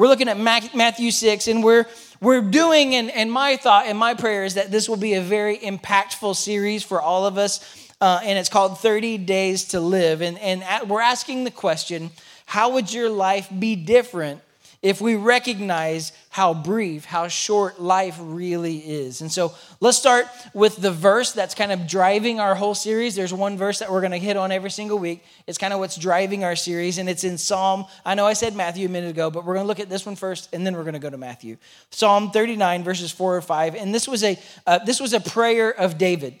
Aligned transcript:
we're 0.00 0.08
looking 0.08 0.28
at 0.28 0.38
Matthew 0.38 1.10
6, 1.10 1.46
and 1.48 1.62
we're 1.62 1.84
we're 2.22 2.40
doing, 2.40 2.94
and, 2.94 3.10
and 3.10 3.30
my 3.30 3.58
thought 3.58 3.84
and 3.84 3.98
my 3.98 4.14
prayer 4.14 4.44
is 4.44 4.54
that 4.54 4.70
this 4.70 4.88
will 4.88 4.96
be 4.96 5.12
a 5.12 5.20
very 5.20 5.58
impactful 5.58 6.36
series 6.36 6.82
for 6.82 7.02
all 7.02 7.26
of 7.26 7.36
us. 7.36 7.60
Uh, 8.00 8.18
and 8.24 8.38
it's 8.38 8.48
called 8.48 8.78
30 8.78 9.18
Days 9.18 9.66
to 9.66 9.80
Live. 9.80 10.22
And, 10.22 10.38
and 10.38 10.64
at, 10.64 10.88
we're 10.88 11.02
asking 11.02 11.44
the 11.44 11.50
question 11.50 12.10
how 12.46 12.70
would 12.70 12.90
your 12.90 13.10
life 13.10 13.48
be 13.58 13.76
different 13.76 14.40
if 14.82 14.98
we 15.00 15.14
recognize 15.14 16.12
how 16.30 16.54
brief, 16.54 17.04
how 17.04 17.28
short 17.28 17.80
life 17.80 18.16
really 18.18 18.78
is. 18.78 19.20
And 19.20 19.30
so 19.30 19.54
let's 19.80 19.98
start 19.98 20.26
with 20.54 20.76
the 20.76 20.90
verse 20.90 21.32
that's 21.32 21.54
kind 21.54 21.70
of 21.70 21.86
driving 21.86 22.40
our 22.40 22.54
whole 22.54 22.74
series. 22.74 23.14
There's 23.14 23.34
one 23.34 23.58
verse 23.58 23.80
that 23.80 23.92
we're 23.92 24.00
going 24.00 24.12
to 24.12 24.18
hit 24.18 24.38
on 24.38 24.50
every 24.50 24.70
single 24.70 24.98
week. 24.98 25.22
It's 25.46 25.58
kind 25.58 25.74
of 25.74 25.80
what's 25.80 25.96
driving 25.96 26.44
our 26.44 26.56
series, 26.56 26.96
and 26.96 27.10
it's 27.10 27.24
in 27.24 27.36
Psalm. 27.36 27.84
I 28.06 28.14
know 28.14 28.26
I 28.26 28.32
said 28.32 28.56
Matthew 28.56 28.86
a 28.86 28.90
minute 28.90 29.10
ago, 29.10 29.30
but 29.30 29.44
we're 29.44 29.54
going 29.54 29.64
to 29.64 29.68
look 29.68 29.80
at 29.80 29.90
this 29.90 30.06
one 30.06 30.16
first, 30.16 30.48
and 30.54 30.66
then 30.66 30.74
we're 30.74 30.84
going 30.84 30.94
to 30.94 30.98
go 30.98 31.10
to 31.10 31.18
Matthew. 31.18 31.58
Psalm 31.90 32.30
39, 32.30 32.82
verses 32.82 33.10
4 33.10 33.36
or 33.36 33.42
5. 33.42 33.74
And 33.74 33.94
this 33.94 34.08
was 34.08 34.24
a, 34.24 34.38
uh, 34.66 34.78
this 34.78 34.98
was 34.98 35.12
a 35.12 35.20
prayer 35.20 35.70
of 35.70 35.98
David. 35.98 36.36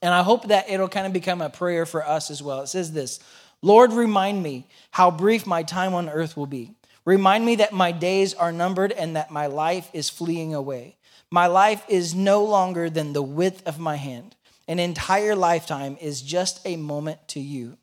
And 0.00 0.14
I 0.14 0.22
hope 0.22 0.46
that 0.48 0.70
it'll 0.70 0.88
kind 0.88 1.08
of 1.08 1.12
become 1.12 1.42
a 1.42 1.50
prayer 1.50 1.84
for 1.86 2.06
us 2.06 2.30
as 2.30 2.40
well. 2.40 2.60
It 2.60 2.68
says 2.68 2.92
this 2.92 3.18
Lord, 3.62 3.92
remind 3.92 4.42
me 4.44 4.68
how 4.92 5.10
brief 5.10 5.44
my 5.44 5.64
time 5.64 5.94
on 5.94 6.08
earth 6.08 6.36
will 6.36 6.46
be. 6.46 6.76
Remind 7.08 7.46
me 7.46 7.56
that 7.56 7.72
my 7.72 7.90
days 7.90 8.34
are 8.34 8.52
numbered 8.52 8.92
and 8.92 9.16
that 9.16 9.30
my 9.30 9.46
life 9.46 9.88
is 9.94 10.10
fleeing 10.10 10.54
away. 10.54 10.98
My 11.30 11.46
life 11.46 11.82
is 11.88 12.14
no 12.14 12.44
longer 12.44 12.90
than 12.90 13.14
the 13.14 13.22
width 13.22 13.66
of 13.66 13.78
my 13.78 13.96
hand. 13.96 14.36
An 14.66 14.78
entire 14.78 15.34
lifetime 15.34 15.96
is 16.02 16.20
just 16.20 16.60
a 16.66 16.76
moment 16.76 17.26
to 17.28 17.40
you. 17.40 17.78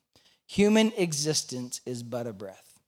Human 0.45 0.93
existence 0.95 1.81
is 1.87 2.03
but 2.03 2.27
a 2.27 2.33
breath. 2.33 2.79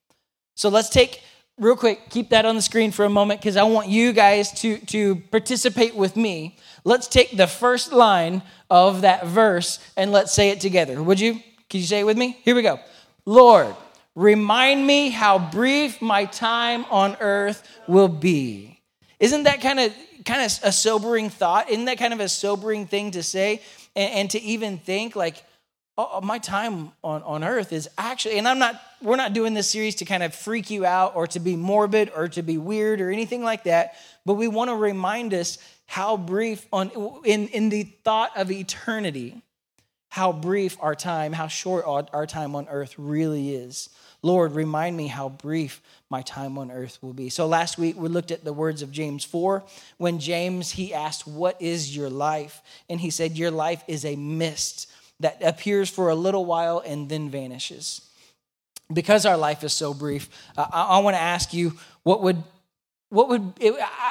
So 0.53 0.69
let's 0.69 0.89
take 0.89 1.23
real 1.57 1.75
quick, 1.75 2.11
keep 2.11 2.29
that 2.29 2.45
on 2.45 2.55
the 2.55 2.61
screen 2.61 2.91
for 2.91 3.03
a 3.03 3.09
moment 3.09 3.41
because 3.41 3.57
I 3.57 3.63
want 3.63 3.87
you 3.87 4.13
guys 4.13 4.51
to, 4.61 4.77
to 4.77 5.15
participate 5.15 5.95
with 5.95 6.15
me. 6.15 6.59
Let's 6.83 7.07
take 7.07 7.35
the 7.35 7.47
first 7.47 7.91
line 7.91 8.43
of 8.69 9.01
that 9.01 9.25
verse 9.25 9.79
and 9.97 10.11
let's 10.11 10.33
say 10.33 10.51
it 10.51 10.61
together. 10.61 11.01
Would 11.01 11.19
you? 11.19 11.41
Can 11.67 11.79
you 11.79 11.87
say 11.87 12.01
it 12.01 12.05
with 12.05 12.15
me? 12.15 12.37
Here 12.43 12.53
we 12.53 12.61
go. 12.61 12.79
Lord, 13.25 13.75
Remind 14.17 14.87
me 14.87 15.11
how 15.11 15.37
brief 15.37 16.01
my 16.01 16.25
time 16.25 16.85
on 16.85 17.15
earth 17.19 17.61
will 17.87 18.07
be. 18.07 18.81
Isn't 19.19 19.43
that 19.43 19.61
kind 19.61 19.79
of 19.79 19.93
kind 20.25 20.41
of 20.41 20.59
a 20.63 20.71
sobering 20.71 21.29
thought? 21.29 21.69
Isn't 21.69 21.85
that 21.85 21.99
kind 21.99 22.11
of 22.15 22.19
a 22.19 22.27
sobering 22.27 22.87
thing 22.87 23.11
to 23.11 23.21
say 23.21 23.61
and, 23.95 24.11
and 24.13 24.29
to 24.31 24.41
even 24.41 24.79
think 24.79 25.15
like, 25.15 25.43
oh, 25.99 26.09
oh, 26.13 26.21
my 26.21 26.39
time 26.39 26.93
on, 27.03 27.21
on 27.21 27.43
earth 27.43 27.71
is 27.71 27.87
actually, 27.95 28.39
and 28.39 28.47
I'm 28.47 28.57
not, 28.57 28.81
we're 29.03 29.17
not 29.17 29.33
doing 29.33 29.53
this 29.53 29.69
series 29.69 29.93
to 29.97 30.05
kind 30.05 30.23
of 30.23 30.33
freak 30.33 30.71
you 30.71 30.83
out 30.83 31.15
or 31.15 31.27
to 31.27 31.39
be 31.39 31.55
morbid 31.55 32.11
or 32.15 32.27
to 32.29 32.41
be 32.41 32.57
weird 32.57 33.01
or 33.01 33.11
anything 33.11 33.43
like 33.43 33.65
that, 33.65 33.97
but 34.25 34.33
we 34.33 34.47
want 34.47 34.71
to 34.71 34.75
remind 34.75 35.35
us 35.35 35.59
how 35.85 36.17
brief 36.17 36.65
on 36.73 36.89
in, 37.23 37.49
in 37.49 37.69
the 37.69 37.83
thought 37.83 38.31
of 38.35 38.49
eternity, 38.49 39.43
how 40.09 40.31
brief 40.33 40.75
our 40.81 40.95
time, 40.95 41.33
how 41.33 41.47
short 41.47 41.85
our 41.85 42.25
time 42.25 42.55
on 42.55 42.67
earth 42.67 42.95
really 42.97 43.53
is. 43.53 43.89
Lord, 44.21 44.53
remind 44.53 44.97
me 44.97 45.07
how 45.07 45.29
brief 45.29 45.81
my 46.09 46.21
time 46.21 46.57
on 46.57 46.71
earth 46.71 46.97
will 47.01 47.13
be. 47.13 47.29
So 47.29 47.47
last 47.47 47.77
week 47.77 47.97
we 47.97 48.09
looked 48.09 48.31
at 48.31 48.43
the 48.43 48.53
words 48.53 48.81
of 48.81 48.91
James 48.91 49.23
4 49.23 49.63
when 49.97 50.19
James 50.19 50.71
he 50.71 50.93
asked, 50.93 51.27
"What 51.27 51.61
is 51.61 51.95
your 51.95 52.09
life?" 52.09 52.61
and 52.89 52.99
he 52.99 53.09
said, 53.09 53.37
"Your 53.37 53.51
life 53.51 53.83
is 53.87 54.05
a 54.05 54.15
mist 54.15 54.87
that 55.19 55.41
appears 55.41 55.89
for 55.89 56.09
a 56.09 56.15
little 56.15 56.45
while 56.45 56.79
and 56.79 57.09
then 57.09 57.29
vanishes." 57.29 58.01
Because 58.91 59.25
our 59.25 59.37
life 59.37 59.63
is 59.63 59.73
so 59.73 59.93
brief, 59.93 60.29
uh, 60.57 60.65
I, 60.71 60.83
I 60.83 60.99
want 60.99 61.15
to 61.15 61.21
ask 61.21 61.53
you 61.53 61.77
what 62.03 62.21
would 62.23 62.43
what 63.09 63.29
would 63.29 63.53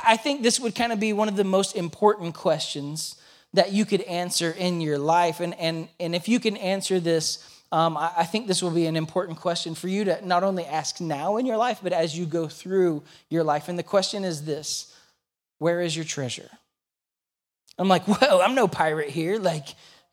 I 0.04 0.16
think 0.16 0.42
this 0.42 0.60
would 0.60 0.74
kind 0.74 0.92
of 0.92 1.00
be 1.00 1.12
one 1.12 1.28
of 1.28 1.36
the 1.36 1.44
most 1.44 1.76
important 1.76 2.34
questions 2.34 3.16
that 3.52 3.72
you 3.72 3.84
could 3.84 4.02
answer 4.02 4.50
in 4.50 4.80
your 4.80 4.98
life 4.98 5.40
and 5.40 5.54
and 5.54 5.88
and 5.98 6.14
if 6.14 6.28
you 6.28 6.40
can 6.40 6.56
answer 6.56 7.00
this 7.00 7.55
um, 7.72 7.96
I, 7.96 8.12
I 8.18 8.24
think 8.24 8.46
this 8.46 8.62
will 8.62 8.70
be 8.70 8.86
an 8.86 8.96
important 8.96 9.38
question 9.38 9.74
for 9.74 9.88
you 9.88 10.04
to 10.04 10.24
not 10.26 10.44
only 10.44 10.64
ask 10.64 11.00
now 11.00 11.36
in 11.36 11.46
your 11.46 11.56
life, 11.56 11.80
but 11.82 11.92
as 11.92 12.16
you 12.16 12.26
go 12.26 12.46
through 12.46 13.02
your 13.28 13.44
life. 13.44 13.68
And 13.68 13.78
the 13.78 13.82
question 13.82 14.24
is 14.24 14.44
this 14.44 14.94
Where 15.58 15.80
is 15.80 15.96
your 15.96 16.04
treasure? 16.04 16.50
I'm 17.78 17.88
like, 17.88 18.04
whoa, 18.06 18.40
I'm 18.40 18.54
no 18.54 18.68
pirate 18.68 19.10
here. 19.10 19.38
Like, 19.38 19.66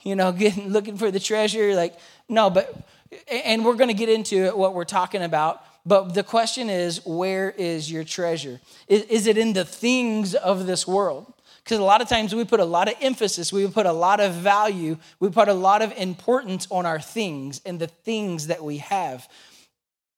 you 0.03 0.15
know, 0.15 0.31
getting, 0.33 0.69
looking 0.69 0.97
for 0.97 1.11
the 1.11 1.19
treasure. 1.19 1.75
Like, 1.75 1.95
no, 2.27 2.49
but, 2.49 2.87
and 3.31 3.63
we're 3.63 3.75
going 3.75 3.89
to 3.89 3.93
get 3.93 4.09
into 4.09 4.55
what 4.55 4.73
we're 4.73 4.85
talking 4.85 5.21
about. 5.21 5.63
But 5.85 6.13
the 6.13 6.23
question 6.23 6.69
is, 6.69 7.05
where 7.05 7.51
is 7.51 7.91
your 7.91 8.05
treasure? 8.05 8.61
Is, 8.87 9.03
is 9.03 9.27
it 9.27 9.37
in 9.37 9.53
the 9.53 9.65
things 9.65 10.33
of 10.33 10.65
this 10.65 10.87
world? 10.87 11.33
Because 11.63 11.79
a 11.79 11.83
lot 11.83 12.01
of 12.01 12.09
times 12.09 12.35
we 12.35 12.43
put 12.43 12.59
a 12.59 12.65
lot 12.65 12.89
of 12.89 12.95
emphasis, 12.99 13.53
we 13.53 13.65
put 13.67 13.85
a 13.85 13.93
lot 13.93 14.19
of 14.19 14.33
value, 14.33 14.97
we 15.19 15.29
put 15.29 15.47
a 15.47 15.53
lot 15.53 15.81
of 15.81 15.93
importance 15.93 16.67
on 16.69 16.85
our 16.85 16.99
things 16.99 17.61
and 17.65 17.79
the 17.79 17.87
things 17.87 18.47
that 18.47 18.63
we 18.63 18.79
have. 18.79 19.29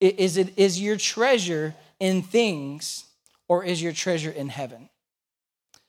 Is, 0.00 0.36
it, 0.36 0.58
is 0.58 0.80
your 0.80 0.96
treasure 0.96 1.74
in 2.00 2.22
things 2.22 3.04
or 3.48 3.64
is 3.64 3.80
your 3.80 3.92
treasure 3.92 4.30
in 4.30 4.48
heaven? 4.48 4.88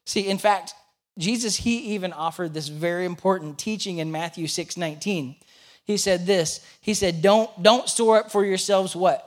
See, 0.06 0.28
in 0.28 0.38
fact, 0.38 0.74
Jesus, 1.18 1.58
he 1.58 1.96
even 1.96 2.14
offered 2.14 2.54
this 2.54 2.68
very 2.68 3.06
important 3.06 3.58
teaching 3.58 3.98
in 3.98 4.12
Matthew 4.12 4.48
6 4.48 4.78
19. 4.78 5.36
He 5.84 5.98
said 5.98 6.26
this 6.28 6.66
He 6.82 6.94
said, 6.94 7.22
Don't, 7.24 7.50
don't 7.62 7.90
store 7.90 8.20
up 8.20 8.32
for 8.32 8.46
yourselves 8.46 8.96
what? 8.96 9.24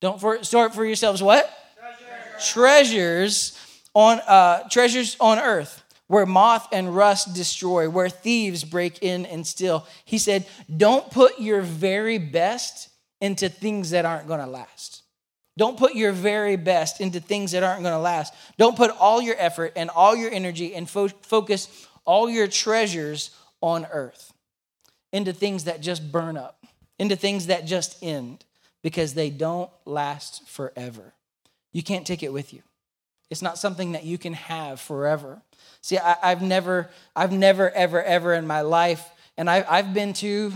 Don't 0.00 0.20
for, 0.20 0.44
store 0.44 0.66
up 0.66 0.74
for 0.74 0.84
yourselves 0.84 1.22
what? 1.22 1.50
Treasures. 1.78 2.50
Treasures 2.52 3.69
on 3.94 4.20
uh, 4.20 4.68
treasures 4.68 5.16
on 5.20 5.38
earth 5.38 5.82
where 6.10 6.26
moth 6.26 6.66
and 6.72 6.96
rust 6.96 7.34
destroy, 7.34 7.88
where 7.88 8.08
thieves 8.08 8.64
break 8.64 9.00
in 9.00 9.24
and 9.26 9.46
steal. 9.46 9.86
He 10.04 10.18
said, 10.18 10.44
Don't 10.76 11.08
put 11.08 11.38
your 11.38 11.62
very 11.62 12.18
best 12.18 12.88
into 13.20 13.48
things 13.48 13.90
that 13.90 14.04
aren't 14.04 14.26
going 14.26 14.40
to 14.40 14.46
last. 14.46 15.02
Don't 15.56 15.78
put 15.78 15.94
your 15.94 16.10
very 16.10 16.56
best 16.56 17.00
into 17.00 17.20
things 17.20 17.52
that 17.52 17.62
aren't 17.62 17.82
going 17.82 17.94
to 17.94 18.00
last. 18.00 18.34
Don't 18.58 18.76
put 18.76 18.90
all 18.90 19.22
your 19.22 19.36
effort 19.38 19.74
and 19.76 19.88
all 19.88 20.16
your 20.16 20.32
energy 20.32 20.74
and 20.74 20.90
fo- 20.90 21.08
focus 21.08 21.86
all 22.04 22.28
your 22.28 22.48
treasures 22.48 23.30
on 23.60 23.86
earth 23.92 24.32
into 25.12 25.32
things 25.32 25.64
that 25.64 25.80
just 25.80 26.10
burn 26.10 26.36
up, 26.36 26.64
into 26.98 27.14
things 27.14 27.46
that 27.46 27.66
just 27.66 28.02
end, 28.02 28.44
because 28.82 29.14
they 29.14 29.30
don't 29.30 29.70
last 29.84 30.48
forever. 30.48 31.14
You 31.72 31.84
can't 31.84 32.06
take 32.06 32.24
it 32.24 32.32
with 32.32 32.52
you. 32.52 32.62
It's 33.30 33.42
not 33.42 33.58
something 33.58 33.92
that 33.92 34.04
you 34.04 34.18
can 34.18 34.34
have 34.34 34.80
forever. 34.80 35.40
See, 35.80 35.98
I, 35.98 36.28
have 36.28 36.42
never, 36.42 36.90
I've 37.14 37.32
never, 37.32 37.70
ever, 37.70 38.02
ever 38.02 38.34
in 38.34 38.46
my 38.46 38.60
life, 38.60 39.08
and 39.36 39.48
I, 39.48 39.64
I've 39.68 39.94
been 39.94 40.12
to 40.14 40.52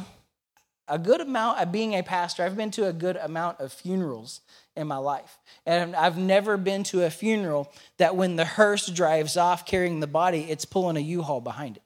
a 0.89 0.99
good 0.99 1.21
amount 1.21 1.61
of 1.61 1.73
being 1.73 1.95
a 1.95 2.03
pastor, 2.03 2.43
I've 2.43 2.57
been 2.57 2.71
to 2.73 2.87
a 2.87 2.93
good 2.93 3.17
amount 3.17 3.61
of 3.61 3.73
funerals 3.73 4.41
in 4.77 4.87
my 4.87 4.97
life. 4.97 5.39
And 5.65 5.97
I've 5.97 6.19
never 6.19 6.57
been 6.57 6.83
to 6.85 7.05
a 7.05 7.11
funeral 7.11 7.73
that 7.99 8.17
when 8.17 8.37
the 8.37 8.45
hearse 8.45 8.87
drives 8.89 9.37
off 9.37 9.65
carrying 9.65 10.01
the 10.01 10.07
body, 10.07 10.47
it's 10.51 10.65
pulling 10.65 10.97
a 10.97 11.01
U-Haul 11.01 11.41
behind 11.41 11.77
it 11.77 11.83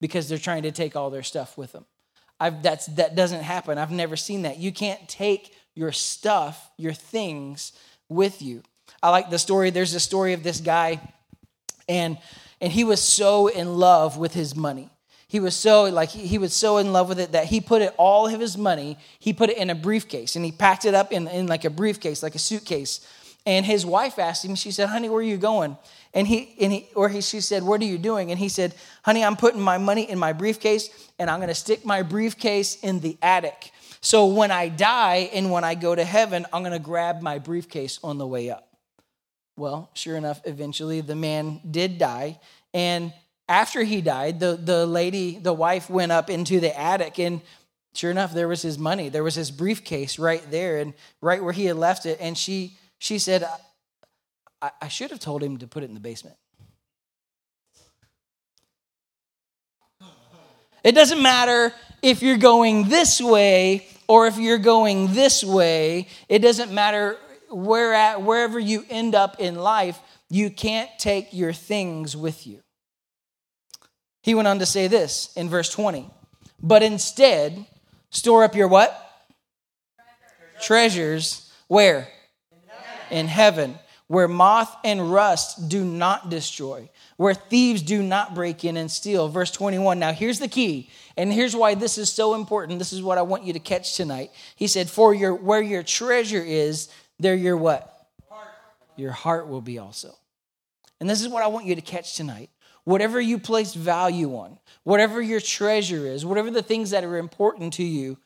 because 0.00 0.28
they're 0.28 0.38
trying 0.38 0.62
to 0.62 0.72
take 0.72 0.96
all 0.96 1.10
their 1.10 1.22
stuff 1.22 1.58
with 1.58 1.72
them. 1.72 1.84
I've, 2.38 2.62
that's, 2.62 2.86
that 2.86 3.14
doesn't 3.14 3.42
happen. 3.42 3.76
I've 3.76 3.90
never 3.90 4.16
seen 4.16 4.42
that. 4.42 4.58
You 4.58 4.72
can't 4.72 5.06
take 5.08 5.54
your 5.74 5.92
stuff, 5.92 6.70
your 6.78 6.94
things 6.94 7.72
with 8.08 8.40
you. 8.40 8.62
I 9.02 9.10
like 9.10 9.30
the 9.30 9.38
story. 9.38 9.70
There's 9.70 9.94
a 9.94 10.00
story 10.00 10.32
of 10.34 10.42
this 10.42 10.60
guy, 10.60 11.00
and 11.88 12.18
and 12.60 12.72
he 12.72 12.84
was 12.84 13.00
so 13.02 13.46
in 13.46 13.76
love 13.76 14.18
with 14.18 14.34
his 14.34 14.54
money. 14.54 14.90
He 15.26 15.40
was 15.40 15.54
so 15.54 15.84
like 15.84 16.10
he, 16.10 16.26
he 16.26 16.38
was 16.38 16.52
so 16.52 16.78
in 16.78 16.92
love 16.92 17.08
with 17.08 17.20
it 17.20 17.32
that 17.32 17.46
he 17.46 17.60
put 17.60 17.82
it 17.82 17.94
all 17.96 18.26
of 18.26 18.40
his 18.40 18.58
money. 18.58 18.98
He 19.18 19.32
put 19.32 19.48
it 19.48 19.56
in 19.56 19.70
a 19.70 19.74
briefcase, 19.74 20.36
and 20.36 20.44
he 20.44 20.52
packed 20.52 20.84
it 20.84 20.92
up 20.92 21.12
in, 21.12 21.28
in 21.28 21.46
like 21.46 21.64
a 21.64 21.70
briefcase, 21.70 22.22
like 22.22 22.34
a 22.34 22.38
suitcase. 22.38 23.06
And 23.46 23.64
his 23.64 23.86
wife 23.86 24.18
asked 24.18 24.44
him. 24.44 24.54
She 24.54 24.70
said, 24.70 24.88
"Honey, 24.88 25.08
where 25.08 25.20
are 25.20 25.22
you 25.22 25.38
going?" 25.38 25.78
And 26.12 26.26
he 26.26 26.54
and 26.60 26.72
he 26.72 26.88
or 26.94 27.08
he 27.08 27.22
she 27.22 27.40
said, 27.40 27.62
"What 27.62 27.80
are 27.80 27.86
you 27.86 27.96
doing?" 27.96 28.30
And 28.30 28.38
he 28.38 28.48
said, 28.48 28.74
"Honey, 29.02 29.24
I'm 29.24 29.36
putting 29.36 29.60
my 29.60 29.78
money 29.78 30.10
in 30.10 30.18
my 30.18 30.34
briefcase, 30.34 30.90
and 31.18 31.30
I'm 31.30 31.38
going 31.38 31.48
to 31.48 31.54
stick 31.54 31.84
my 31.84 32.02
briefcase 32.02 32.76
in 32.82 33.00
the 33.00 33.16
attic." 33.22 33.72
So 34.02 34.26
when 34.26 34.50
I 34.50 34.68
die 34.68 35.30
and 35.32 35.50
when 35.50 35.62
I 35.62 35.74
go 35.74 35.94
to 35.94 36.04
heaven, 36.04 36.44
I'm 36.52 36.62
going 36.62 36.72
to 36.72 36.78
grab 36.78 37.22
my 37.22 37.38
briefcase 37.38 38.00
on 38.02 38.18
the 38.18 38.26
way 38.26 38.50
up. 38.50 38.69
Well, 39.60 39.90
sure 39.92 40.16
enough, 40.16 40.40
eventually 40.46 41.02
the 41.02 41.14
man 41.14 41.60
did 41.70 41.98
die. 41.98 42.40
And 42.72 43.12
after 43.46 43.82
he 43.82 44.00
died, 44.00 44.40
the, 44.40 44.56
the 44.56 44.86
lady, 44.86 45.38
the 45.38 45.52
wife, 45.52 45.90
went 45.90 46.12
up 46.12 46.30
into 46.30 46.60
the 46.60 46.76
attic 46.80 47.18
and 47.18 47.42
sure 47.92 48.10
enough, 48.10 48.32
there 48.32 48.48
was 48.48 48.62
his 48.62 48.78
money. 48.78 49.10
There 49.10 49.22
was 49.22 49.34
his 49.34 49.50
briefcase 49.50 50.18
right 50.18 50.42
there 50.50 50.78
and 50.78 50.94
right 51.20 51.44
where 51.44 51.52
he 51.52 51.66
had 51.66 51.76
left 51.76 52.06
it. 52.06 52.16
And 52.22 52.38
she 52.38 52.78
she 52.98 53.18
said, 53.18 53.46
I, 54.62 54.70
I 54.80 54.88
should 54.88 55.10
have 55.10 55.20
told 55.20 55.42
him 55.42 55.58
to 55.58 55.66
put 55.66 55.82
it 55.82 55.90
in 55.90 55.94
the 55.94 56.00
basement. 56.00 56.36
It 60.82 60.92
doesn't 60.92 61.20
matter 61.20 61.74
if 62.00 62.22
you're 62.22 62.38
going 62.38 62.88
this 62.88 63.20
way 63.20 63.86
or 64.08 64.26
if 64.26 64.38
you're 64.38 64.56
going 64.56 65.12
this 65.12 65.44
way. 65.44 66.08
It 66.30 66.38
doesn't 66.38 66.72
matter 66.72 67.18
where 67.50 67.92
at, 67.92 68.22
wherever 68.22 68.58
you 68.58 68.84
end 68.88 69.14
up 69.14 69.40
in 69.40 69.56
life, 69.56 69.98
you 70.28 70.50
can't 70.50 70.90
take 70.98 71.32
your 71.32 71.52
things 71.52 72.16
with 72.16 72.46
you. 72.46 72.60
He 74.22 74.34
went 74.34 74.48
on 74.48 74.58
to 74.58 74.66
say 74.66 74.86
this 74.86 75.32
in 75.36 75.48
verse 75.48 75.70
20. 75.70 76.08
But 76.62 76.82
instead, 76.82 77.66
store 78.10 78.44
up 78.44 78.54
your 78.54 78.68
what? 78.68 78.96
Treasures. 80.60 81.50
Where? 81.68 82.08
In 83.10 83.26
heaven, 83.26 83.78
where 84.06 84.28
moth 84.28 84.76
and 84.84 85.12
rust 85.12 85.68
do 85.68 85.84
not 85.84 86.30
destroy, 86.30 86.90
where 87.16 87.34
thieves 87.34 87.82
do 87.82 88.02
not 88.02 88.34
break 88.34 88.64
in 88.64 88.76
and 88.76 88.90
steal. 88.90 89.28
Verse 89.28 89.50
21. 89.50 89.98
Now, 89.98 90.12
here's 90.12 90.38
the 90.38 90.48
key, 90.48 90.90
and 91.16 91.32
here's 91.32 91.56
why 91.56 91.74
this 91.74 91.96
is 91.96 92.12
so 92.12 92.34
important. 92.34 92.78
This 92.78 92.92
is 92.92 93.02
what 93.02 93.18
I 93.18 93.22
want 93.22 93.44
you 93.44 93.52
to 93.52 93.58
catch 93.58 93.96
tonight. 93.96 94.30
He 94.54 94.66
said, 94.66 94.90
For 94.90 95.14
your 95.14 95.34
where 95.34 95.62
your 95.62 95.82
treasure 95.82 96.42
is, 96.42 96.88
there 97.20 97.34
your 97.34 97.56
what? 97.56 98.08
Heart. 98.28 98.48
Your 98.96 99.12
heart 99.12 99.48
will 99.48 99.60
be 99.60 99.78
also. 99.78 100.14
And 101.00 101.08
this 101.08 101.20
is 101.20 101.28
what 101.28 101.42
I 101.42 101.46
want 101.46 101.66
you 101.66 101.74
to 101.74 101.80
catch 101.80 102.16
tonight. 102.16 102.50
Whatever 102.84 103.20
you 103.20 103.38
place 103.38 103.74
value 103.74 104.34
on, 104.36 104.58
whatever 104.84 105.20
your 105.20 105.40
treasure 105.40 106.06
is, 106.06 106.24
whatever 106.24 106.50
the 106.50 106.62
things 106.62 106.90
that 106.90 107.04
are 107.04 107.18
important 107.18 107.74
to 107.74 107.84
you, 107.84 108.18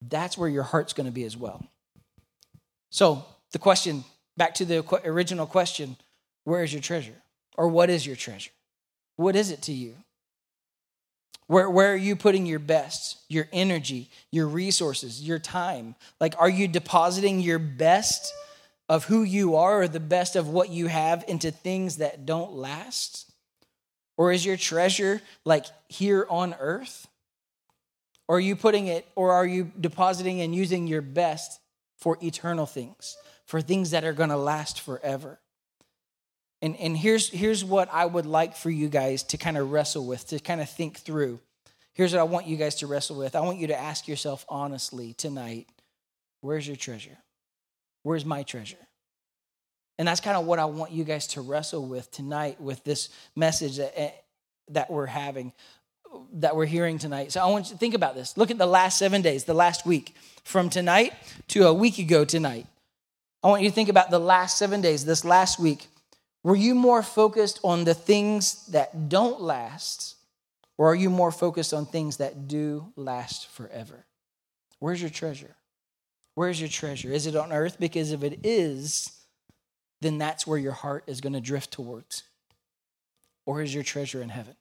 that's 0.00 0.36
where 0.36 0.48
your 0.48 0.62
heart's 0.62 0.92
going 0.92 1.06
to 1.06 1.12
be 1.12 1.24
as 1.24 1.36
well. 1.36 1.64
So, 2.90 3.24
the 3.52 3.58
question, 3.58 4.04
back 4.36 4.54
to 4.54 4.64
the 4.64 4.84
original 5.04 5.46
question 5.46 5.96
where 6.44 6.62
is 6.62 6.72
your 6.72 6.82
treasure? 6.82 7.22
Or 7.56 7.68
what 7.68 7.88
is 7.88 8.06
your 8.06 8.16
treasure? 8.16 8.50
What 9.16 9.36
is 9.36 9.50
it 9.50 9.62
to 9.62 9.72
you? 9.72 9.94
Where, 11.46 11.68
where 11.68 11.92
are 11.92 11.96
you 11.96 12.16
putting 12.16 12.46
your 12.46 12.58
best, 12.58 13.18
your 13.28 13.48
energy, 13.52 14.10
your 14.30 14.46
resources, 14.46 15.22
your 15.22 15.38
time? 15.38 15.94
Like, 16.20 16.34
are 16.38 16.48
you 16.48 16.68
depositing 16.68 17.40
your 17.40 17.58
best 17.58 18.32
of 18.88 19.04
who 19.04 19.22
you 19.22 19.56
are 19.56 19.82
or 19.82 19.88
the 19.88 20.00
best 20.00 20.36
of 20.36 20.48
what 20.48 20.70
you 20.70 20.86
have 20.86 21.24
into 21.28 21.50
things 21.50 21.96
that 21.96 22.26
don't 22.26 22.52
last? 22.52 23.30
Or 24.16 24.32
is 24.32 24.46
your 24.46 24.56
treasure 24.56 25.20
like 25.44 25.66
here 25.88 26.26
on 26.30 26.54
earth? 26.58 27.08
Or 28.28 28.36
are 28.36 28.40
you 28.40 28.56
putting 28.56 28.86
it, 28.86 29.06
or 29.14 29.32
are 29.32 29.44
you 29.44 29.72
depositing 29.78 30.40
and 30.40 30.54
using 30.54 30.86
your 30.86 31.02
best 31.02 31.60
for 31.98 32.16
eternal 32.22 32.66
things, 32.66 33.16
for 33.44 33.60
things 33.60 33.90
that 33.90 34.04
are 34.04 34.12
going 34.12 34.30
to 34.30 34.36
last 34.36 34.80
forever? 34.80 35.38
And, 36.62 36.76
and 36.76 36.96
here's, 36.96 37.28
here's 37.28 37.64
what 37.64 37.88
I 37.92 38.06
would 38.06 38.24
like 38.24 38.56
for 38.56 38.70
you 38.70 38.88
guys 38.88 39.24
to 39.24 39.36
kind 39.36 39.58
of 39.58 39.72
wrestle 39.72 40.06
with, 40.06 40.28
to 40.28 40.38
kind 40.38 40.60
of 40.60 40.70
think 40.70 40.96
through. 40.96 41.40
Here's 41.92 42.12
what 42.12 42.20
I 42.20 42.24
want 42.24 42.46
you 42.46 42.56
guys 42.56 42.76
to 42.76 42.86
wrestle 42.86 43.18
with. 43.18 43.34
I 43.34 43.40
want 43.40 43.58
you 43.58 43.66
to 43.66 43.78
ask 43.78 44.06
yourself 44.06 44.46
honestly 44.48 45.12
tonight 45.12 45.68
where's 46.40 46.66
your 46.66 46.76
treasure? 46.76 47.18
Where's 48.04 48.24
my 48.24 48.44
treasure? 48.44 48.76
And 49.98 50.08
that's 50.08 50.20
kind 50.20 50.36
of 50.36 50.46
what 50.46 50.58
I 50.58 50.64
want 50.64 50.92
you 50.92 51.04
guys 51.04 51.26
to 51.28 51.40
wrestle 51.40 51.84
with 51.86 52.10
tonight 52.10 52.60
with 52.60 52.82
this 52.84 53.10
message 53.36 53.76
that, 53.76 53.92
eh, 54.00 54.10
that 54.70 54.90
we're 54.90 55.06
having, 55.06 55.52
that 56.34 56.56
we're 56.56 56.66
hearing 56.66 56.98
tonight. 56.98 57.32
So 57.32 57.40
I 57.40 57.46
want 57.46 57.66
you 57.66 57.72
to 57.72 57.78
think 57.78 57.94
about 57.94 58.14
this. 58.14 58.36
Look 58.36 58.50
at 58.50 58.58
the 58.58 58.66
last 58.66 58.98
seven 58.98 59.20
days, 59.20 59.44
the 59.44 59.54
last 59.54 59.84
week, 59.84 60.14
from 60.44 60.70
tonight 60.70 61.12
to 61.48 61.66
a 61.66 61.74
week 61.74 61.98
ago 61.98 62.24
tonight. 62.24 62.66
I 63.44 63.48
want 63.48 63.62
you 63.62 63.68
to 63.68 63.74
think 63.74 63.88
about 63.88 64.10
the 64.10 64.20
last 64.20 64.56
seven 64.58 64.80
days, 64.80 65.04
this 65.04 65.24
last 65.24 65.58
week. 65.58 65.88
Were 66.42 66.56
you 66.56 66.74
more 66.74 67.02
focused 67.02 67.60
on 67.62 67.84
the 67.84 67.94
things 67.94 68.66
that 68.66 69.08
don't 69.08 69.40
last, 69.40 70.16
or 70.76 70.90
are 70.90 70.94
you 70.94 71.10
more 71.10 71.30
focused 71.30 71.72
on 71.72 71.86
things 71.86 72.16
that 72.16 72.48
do 72.48 72.92
last 72.96 73.46
forever? 73.48 74.04
Where's 74.80 75.00
your 75.00 75.10
treasure? 75.10 75.54
Where's 76.34 76.60
your 76.60 76.68
treasure? 76.68 77.12
Is 77.12 77.26
it 77.26 77.36
on 77.36 77.52
earth? 77.52 77.78
Because 77.78 78.10
if 78.10 78.22
it 78.24 78.40
is, 78.42 79.12
then 80.00 80.18
that's 80.18 80.46
where 80.46 80.58
your 80.58 80.72
heart 80.72 81.04
is 81.06 81.20
going 81.20 81.34
to 81.34 81.40
drift 81.40 81.70
towards. 81.70 82.24
Or 83.46 83.62
is 83.62 83.72
your 83.72 83.84
treasure 83.84 84.22
in 84.22 84.30
heaven? 84.30 84.56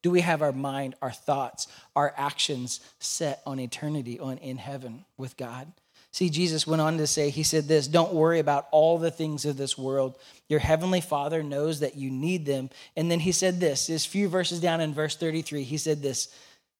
Do 0.00 0.10
we 0.10 0.20
have 0.20 0.42
our 0.42 0.52
mind, 0.52 0.94
our 1.02 1.10
thoughts, 1.10 1.66
our 1.96 2.14
actions 2.16 2.80
set 3.00 3.42
on 3.44 3.58
eternity, 3.58 4.18
on 4.18 4.38
in 4.38 4.56
heaven 4.56 5.04
with 5.16 5.36
God? 5.36 5.72
See, 6.18 6.30
Jesus 6.30 6.66
went 6.66 6.82
on 6.82 6.98
to 6.98 7.06
say, 7.06 7.30
He 7.30 7.44
said 7.44 7.68
this 7.68 7.86
Don't 7.86 8.12
worry 8.12 8.40
about 8.40 8.66
all 8.72 8.98
the 8.98 9.12
things 9.12 9.44
of 9.44 9.56
this 9.56 9.78
world. 9.78 10.18
Your 10.48 10.58
heavenly 10.58 11.00
Father 11.00 11.44
knows 11.44 11.78
that 11.78 11.94
you 11.94 12.10
need 12.10 12.44
them. 12.44 12.70
And 12.96 13.08
then 13.08 13.20
He 13.20 13.30
said 13.30 13.60
this, 13.60 13.86
this 13.86 14.04
few 14.04 14.28
verses 14.28 14.58
down 14.58 14.80
in 14.80 14.92
verse 14.92 15.14
33, 15.14 15.62
He 15.62 15.78
said 15.78 16.02
this 16.02 16.26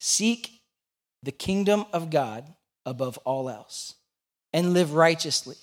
Seek 0.00 0.60
the 1.22 1.30
kingdom 1.30 1.84
of 1.92 2.10
God 2.10 2.52
above 2.84 3.16
all 3.18 3.48
else 3.48 3.94
and 4.52 4.74
live 4.74 4.94
righteously, 4.94 5.58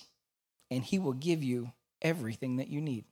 and 0.70 0.82
He 0.82 0.98
will 0.98 1.12
give 1.12 1.44
you 1.44 1.70
everything 2.00 2.56
that 2.56 2.68
you 2.68 2.80
need. 2.80 3.04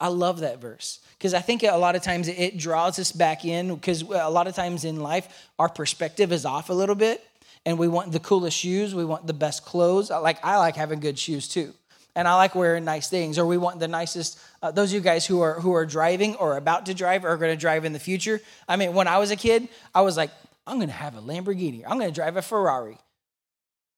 I 0.00 0.08
love 0.08 0.40
that 0.40 0.62
verse 0.62 1.00
because 1.18 1.34
I 1.34 1.40
think 1.40 1.62
a 1.62 1.76
lot 1.76 1.94
of 1.94 2.02
times 2.02 2.28
it 2.28 2.56
draws 2.56 2.98
us 2.98 3.12
back 3.12 3.44
in 3.44 3.74
because 3.74 4.00
a 4.00 4.30
lot 4.30 4.46
of 4.46 4.54
times 4.54 4.86
in 4.86 5.00
life, 5.00 5.28
our 5.58 5.68
perspective 5.68 6.32
is 6.32 6.46
off 6.46 6.70
a 6.70 6.74
little 6.74 6.94
bit 6.94 7.22
and 7.66 7.78
we 7.78 7.88
want 7.88 8.12
the 8.12 8.20
coolest 8.20 8.56
shoes, 8.56 8.94
we 8.94 9.04
want 9.04 9.26
the 9.26 9.32
best 9.32 9.64
clothes. 9.64 10.10
Like 10.10 10.44
I 10.44 10.58
like 10.58 10.76
having 10.76 11.00
good 11.00 11.18
shoes 11.18 11.48
too. 11.48 11.72
And 12.16 12.28
I 12.28 12.36
like 12.36 12.54
wearing 12.54 12.84
nice 12.84 13.08
things, 13.08 13.38
or 13.38 13.46
we 13.46 13.56
want 13.56 13.80
the 13.80 13.88
nicest. 13.88 14.38
Uh, 14.62 14.70
those 14.70 14.90
of 14.90 14.94
you 14.94 15.00
guys 15.00 15.26
who 15.26 15.40
are 15.40 15.58
who 15.58 15.72
are 15.72 15.84
driving 15.84 16.36
or 16.36 16.56
about 16.56 16.86
to 16.86 16.94
drive 16.94 17.24
or 17.24 17.30
are 17.30 17.36
going 17.36 17.52
to 17.52 17.60
drive 17.60 17.84
in 17.84 17.92
the 17.92 17.98
future. 17.98 18.40
I 18.68 18.76
mean, 18.76 18.94
when 18.94 19.08
I 19.08 19.18
was 19.18 19.32
a 19.32 19.36
kid, 19.36 19.68
I 19.92 20.02
was 20.02 20.16
like, 20.16 20.30
I'm 20.64 20.76
going 20.76 20.88
to 20.88 20.94
have 20.94 21.16
a 21.16 21.20
Lamborghini. 21.20 21.82
I'm 21.84 21.98
going 21.98 22.08
to 22.08 22.14
drive 22.14 22.36
a 22.36 22.42
Ferrari. 22.42 22.98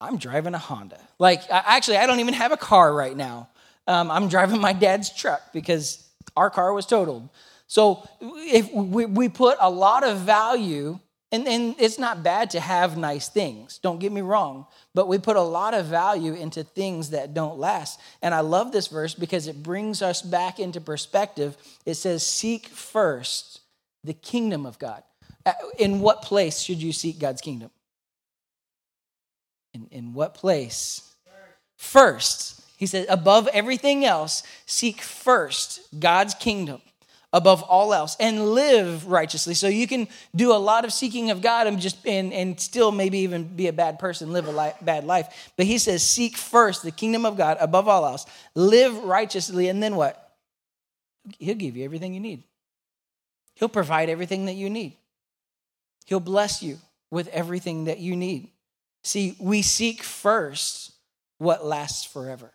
I'm 0.00 0.17
driving 0.17 0.55
a 0.55 0.58
Honda. 0.58 0.99
Like, 1.19 1.43
actually, 1.50 1.99
I 1.99 2.06
don't 2.06 2.20
even 2.20 2.35
have 2.35 2.53
a 2.53 2.56
car 2.56 2.93
right 2.93 3.17
now. 3.17 3.49
Um, 3.87 4.11
I'm 4.11 4.29
driving 4.29 4.61
my 4.61 4.73
dad's 4.73 5.11
truck 5.14 5.53
because 5.53 6.06
our 6.37 6.50
car 6.50 6.73
was 6.73 6.87
totaled. 6.87 7.29
So 7.67 8.08
if 8.20 8.73
we, 8.73 9.06
we 9.06 9.29
put 9.29 9.58
a 9.61 9.70
lot 9.70 10.05
of 10.05 10.19
value 10.19 11.00
and, 11.32 11.49
and 11.49 11.75
it's 11.78 11.99
not 11.99 12.23
bad 12.23 12.50
to 12.50 12.61
have 12.61 12.96
nice 12.96 13.28
things, 13.28 13.78
don't 13.78 13.99
get 13.99 14.12
me 14.12 14.20
wrong, 14.20 14.67
but 14.94 15.08
we 15.08 15.19
put 15.19 15.37
a 15.37 15.43
lot 15.43 15.75
of 15.75 15.87
value 15.87 16.34
into 16.34 16.62
things 16.62 17.11
that 17.11 17.34
don't 17.34 17.58
last. 17.58 18.00
And 18.23 18.32
I 18.32 18.40
love 18.40 18.70
this 18.70 18.87
verse 18.87 19.14
because 19.14 19.49
it 19.49 19.62
brings 19.62 20.02
us 20.02 20.23
back 20.23 20.61
into 20.61 20.81
perspective. 20.81 21.56
It 21.84 21.94
says, 21.94 22.25
Seek 22.25 22.69
first 22.69 23.61
the 24.05 24.14
kingdom 24.14 24.67
of 24.67 24.78
God. 24.78 25.02
Uh, 25.44 25.52
in 25.78 26.00
what 26.00 26.23
place 26.23 26.61
should 26.61 26.81
you 26.81 26.93
seek 26.93 27.19
God's 27.19 27.40
kingdom? 27.40 27.70
In, 29.75 29.88
in 29.90 30.12
what 30.14 30.34
place? 30.34 31.14
First. 31.76 32.62
He 32.76 32.87
says, 32.87 33.06
above 33.08 33.49
everything 33.49 34.05
else, 34.05 34.43
seek 34.67 35.00
first 35.00 35.81
God's 35.98 36.34
kingdom 36.34 36.81
above 37.36 37.62
all 37.62 37.93
else 37.93 38.16
and 38.19 38.55
live 38.55 39.06
righteously. 39.06 39.52
So 39.52 39.69
you 39.69 39.86
can 39.86 40.08
do 40.34 40.52
a 40.52 40.56
lot 40.56 40.86
of 40.86 40.93
seeking 40.93 41.31
of 41.31 41.43
God 41.43 41.66
and 41.66 41.78
just 41.78 42.05
and, 42.06 42.32
and 42.32 42.58
still 42.58 42.90
maybe 42.90 43.19
even 43.19 43.44
be 43.44 43.66
a 43.66 43.74
bad 43.74 43.98
person, 43.98 44.32
live 44.32 44.48
a 44.48 44.52
li- 44.52 44.72
bad 44.81 45.05
life. 45.05 45.52
But 45.55 45.66
he 45.66 45.76
says, 45.76 46.02
seek 46.02 46.38
first 46.38 46.82
the 46.82 46.90
kingdom 46.90 47.26
of 47.26 47.36
God 47.36 47.58
above 47.60 47.88
all 47.88 48.06
else, 48.06 48.24
live 48.55 49.05
righteously, 49.05 49.69
and 49.69 49.82
then 49.82 49.96
what? 49.96 50.32
He'll 51.38 51.56
give 51.56 51.76
you 51.76 51.84
everything 51.84 52.14
you 52.14 52.20
need. 52.20 52.43
He'll 53.55 53.69
provide 53.69 54.08
everything 54.08 54.46
that 54.46 54.55
you 54.55 54.70
need. 54.70 54.96
He'll 56.06 56.20
bless 56.20 56.62
you 56.62 56.78
with 57.10 57.28
everything 57.28 57.84
that 57.84 57.98
you 57.98 58.16
need. 58.16 58.48
See, 59.05 59.36
we 59.38 59.60
seek 59.60 60.02
first 60.02 60.93
what 61.36 61.66
lasts 61.66 62.05
forever. 62.06 62.50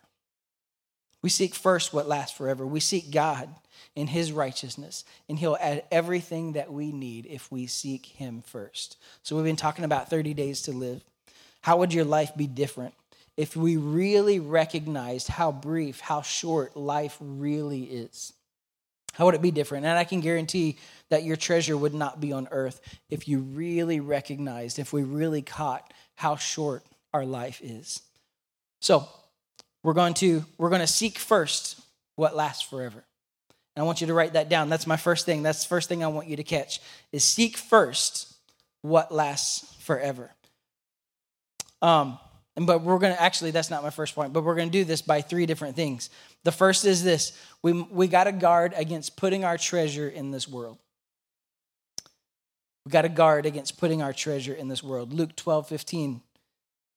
We 1.22 1.28
seek 1.28 1.54
first 1.54 1.94
what 1.94 2.08
lasts 2.08 2.36
forever. 2.36 2.66
We 2.66 2.80
seek 2.80 3.12
God 3.12 3.48
in 3.94 4.06
his 4.06 4.32
righteousness, 4.32 5.04
and 5.28 5.38
he'll 5.38 5.58
add 5.60 5.84
everything 5.90 6.52
that 6.52 6.72
we 6.72 6.92
need 6.92 7.26
if 7.26 7.50
we 7.50 7.66
seek 7.66 8.06
him 8.06 8.42
first. 8.42 8.96
So 9.22 9.36
we've 9.36 9.44
been 9.44 9.56
talking 9.56 9.84
about 9.84 10.10
30 10.10 10.34
days 10.34 10.62
to 10.62 10.72
live. 10.72 11.02
How 11.62 11.76
would 11.78 11.94
your 11.94 12.04
life 12.04 12.36
be 12.36 12.46
different 12.46 12.94
if 13.36 13.56
we 13.56 13.76
really 13.76 14.40
recognized 14.40 15.28
how 15.28 15.52
brief, 15.52 16.00
how 16.00 16.22
short 16.22 16.76
life 16.76 17.16
really 17.20 17.84
is? 17.84 18.32
How 19.14 19.26
would 19.26 19.34
it 19.34 19.42
be 19.42 19.50
different? 19.50 19.84
And 19.84 19.98
I 19.98 20.04
can 20.04 20.20
guarantee 20.20 20.78
that 21.10 21.22
your 21.22 21.36
treasure 21.36 21.76
would 21.76 21.94
not 21.94 22.20
be 22.20 22.32
on 22.32 22.48
earth 22.50 22.80
if 23.10 23.28
you 23.28 23.40
really 23.40 24.00
recognized, 24.00 24.78
if 24.78 24.92
we 24.92 25.02
really 25.02 25.42
caught 25.42 25.92
how 26.16 26.36
short 26.36 26.82
our 27.12 27.26
life 27.26 27.60
is. 27.62 28.00
So, 28.80 29.06
we're 29.82 29.92
going 29.92 30.14
to 30.14 30.44
we're 30.58 30.70
going 30.70 30.80
to 30.80 30.86
seek 30.86 31.18
first 31.18 31.80
what 32.16 32.36
lasts 32.36 32.62
forever. 32.62 33.04
And 33.74 33.82
I 33.82 33.86
want 33.86 34.00
you 34.00 34.06
to 34.08 34.14
write 34.14 34.34
that 34.34 34.48
down. 34.48 34.68
That's 34.68 34.86
my 34.86 34.96
first 34.96 35.24
thing. 35.24 35.42
That's 35.42 35.62
the 35.62 35.68
first 35.68 35.88
thing 35.88 36.04
I 36.04 36.08
want 36.08 36.28
you 36.28 36.36
to 36.36 36.44
catch 36.44 36.80
is 37.10 37.24
seek 37.24 37.56
first 37.56 38.34
what 38.82 39.12
lasts 39.12 39.74
forever. 39.80 40.30
Um, 41.80 42.18
and 42.54 42.66
but 42.66 42.82
we're 42.82 42.98
gonna 42.98 43.16
actually 43.18 43.50
that's 43.50 43.70
not 43.70 43.82
my 43.82 43.90
first 43.90 44.14
point, 44.14 44.32
but 44.32 44.44
we're 44.44 44.54
gonna 44.54 44.70
do 44.70 44.84
this 44.84 45.00
by 45.00 45.22
three 45.22 45.46
different 45.46 45.74
things. 45.74 46.10
The 46.44 46.52
first 46.52 46.84
is 46.84 47.02
this: 47.02 47.32
we 47.62 47.72
we 47.72 48.08
got 48.08 48.24
to 48.24 48.32
guard 48.32 48.74
against 48.76 49.16
putting 49.16 49.44
our 49.44 49.56
treasure 49.56 50.08
in 50.08 50.30
this 50.30 50.46
world. 50.46 50.78
We 52.84 52.90
got 52.90 53.02
to 53.02 53.08
guard 53.08 53.46
against 53.46 53.78
putting 53.78 54.02
our 54.02 54.12
treasure 54.12 54.52
in 54.52 54.68
this 54.68 54.82
world. 54.82 55.12
Luke 55.12 55.36
12, 55.36 55.68
15 55.68 56.20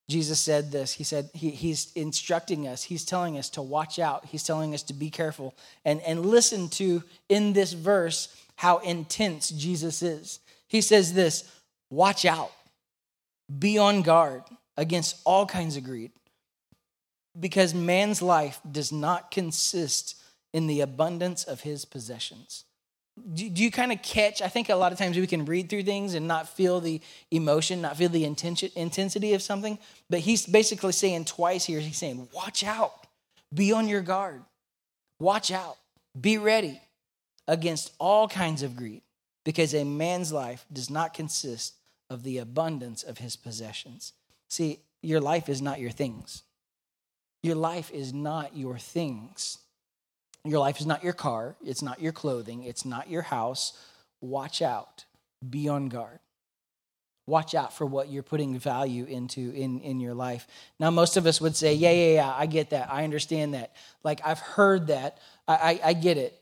Jesus 0.07 0.39
said 0.39 0.71
this. 0.71 0.93
He 0.93 1.03
said 1.03 1.29
he, 1.33 1.49
he's 1.49 1.91
instructing 1.93 2.67
us. 2.67 2.83
He's 2.83 3.05
telling 3.05 3.37
us 3.37 3.49
to 3.51 3.61
watch 3.61 3.97
out. 3.97 4.25
He's 4.25 4.43
telling 4.43 4.73
us 4.73 4.83
to 4.83 4.93
be 4.93 5.09
careful 5.09 5.55
and, 5.83 6.01
and 6.01 6.25
listen 6.25 6.69
to 6.69 7.03
in 7.27 7.53
this 7.53 7.73
verse 7.73 8.35
how 8.55 8.77
intense 8.79 9.49
Jesus 9.49 10.01
is. 10.01 10.39
He 10.67 10.81
says 10.81 11.13
this 11.13 11.49
watch 11.89 12.25
out, 12.25 12.51
be 13.59 13.77
on 13.77 14.01
guard 14.01 14.43
against 14.77 15.21
all 15.25 15.45
kinds 15.45 15.77
of 15.77 15.83
greed, 15.83 16.11
because 17.39 17.73
man's 17.73 18.21
life 18.21 18.59
does 18.69 18.91
not 18.91 19.31
consist 19.31 20.21
in 20.53 20.67
the 20.67 20.81
abundance 20.81 21.43
of 21.43 21.61
his 21.61 21.83
possessions 21.83 22.65
do, 23.33 23.49
do 23.49 23.63
you 23.63 23.71
kind 23.71 23.91
of 23.91 24.01
catch? 24.01 24.41
I 24.41 24.49
think 24.49 24.69
a 24.69 24.75
lot 24.75 24.91
of 24.91 24.97
times 24.97 25.17
we 25.17 25.27
can 25.27 25.45
read 25.45 25.69
through 25.69 25.83
things 25.83 26.13
and 26.13 26.27
not 26.27 26.49
feel 26.49 26.81
the 26.81 27.01
emotion, 27.31 27.81
not 27.81 27.97
feel 27.97 28.09
the 28.09 28.25
intention, 28.25 28.69
intensity 28.75 29.33
of 29.33 29.41
something. 29.41 29.79
But 30.09 30.19
he's 30.19 30.45
basically 30.45 30.91
saying 30.91 31.25
twice 31.25 31.65
here, 31.65 31.79
he's 31.79 31.97
saying, 31.97 32.27
watch 32.33 32.63
out, 32.63 33.07
be 33.53 33.71
on 33.71 33.87
your 33.87 34.01
guard, 34.01 34.41
watch 35.19 35.51
out, 35.51 35.77
be 36.19 36.37
ready 36.37 36.81
against 37.47 37.93
all 37.99 38.27
kinds 38.27 38.63
of 38.63 38.75
greed, 38.75 39.01
because 39.43 39.73
a 39.73 39.83
man's 39.83 40.33
life 40.33 40.65
does 40.73 40.89
not 40.89 41.13
consist 41.13 41.75
of 42.09 42.23
the 42.23 42.37
abundance 42.37 43.01
of 43.03 43.19
his 43.19 43.35
possessions. 43.35 44.13
See, 44.49 44.79
your 45.01 45.21
life 45.21 45.47
is 45.47 45.61
not 45.61 45.79
your 45.79 45.91
things. 45.91 46.43
Your 47.43 47.55
life 47.55 47.91
is 47.91 48.13
not 48.13 48.57
your 48.57 48.77
things. 48.77 49.59
Your 50.45 50.59
life 50.59 50.79
is 50.79 50.85
not 50.85 51.03
your 51.03 51.13
car, 51.13 51.55
it's 51.65 51.81
not 51.81 51.99
your 51.99 52.11
clothing, 52.11 52.63
it's 52.63 52.85
not 52.85 53.09
your 53.09 53.23
house. 53.23 53.73
Watch 54.21 54.61
out. 54.61 55.05
Be 55.47 55.67
on 55.67 55.89
guard. 55.89 56.19
Watch 57.27 57.55
out 57.55 57.73
for 57.73 57.85
what 57.85 58.09
you're 58.09 58.23
putting 58.23 58.57
value 58.59 59.05
into 59.05 59.51
in, 59.51 59.79
in 59.79 59.99
your 59.99 60.13
life. 60.13 60.47
Now, 60.79 60.91
most 60.91 61.17
of 61.17 61.25
us 61.25 61.41
would 61.41 61.55
say, 61.55 61.73
Yeah, 61.73 61.91
yeah, 61.91 62.13
yeah, 62.13 62.33
I 62.35 62.45
get 62.45 62.69
that. 62.69 62.91
I 62.91 63.03
understand 63.03 63.55
that. 63.55 63.75
Like, 64.03 64.21
I've 64.23 64.39
heard 64.39 64.87
that. 64.87 65.17
I, 65.47 65.55
I, 65.55 65.79
I 65.89 65.93
get 65.93 66.17
it. 66.17 66.39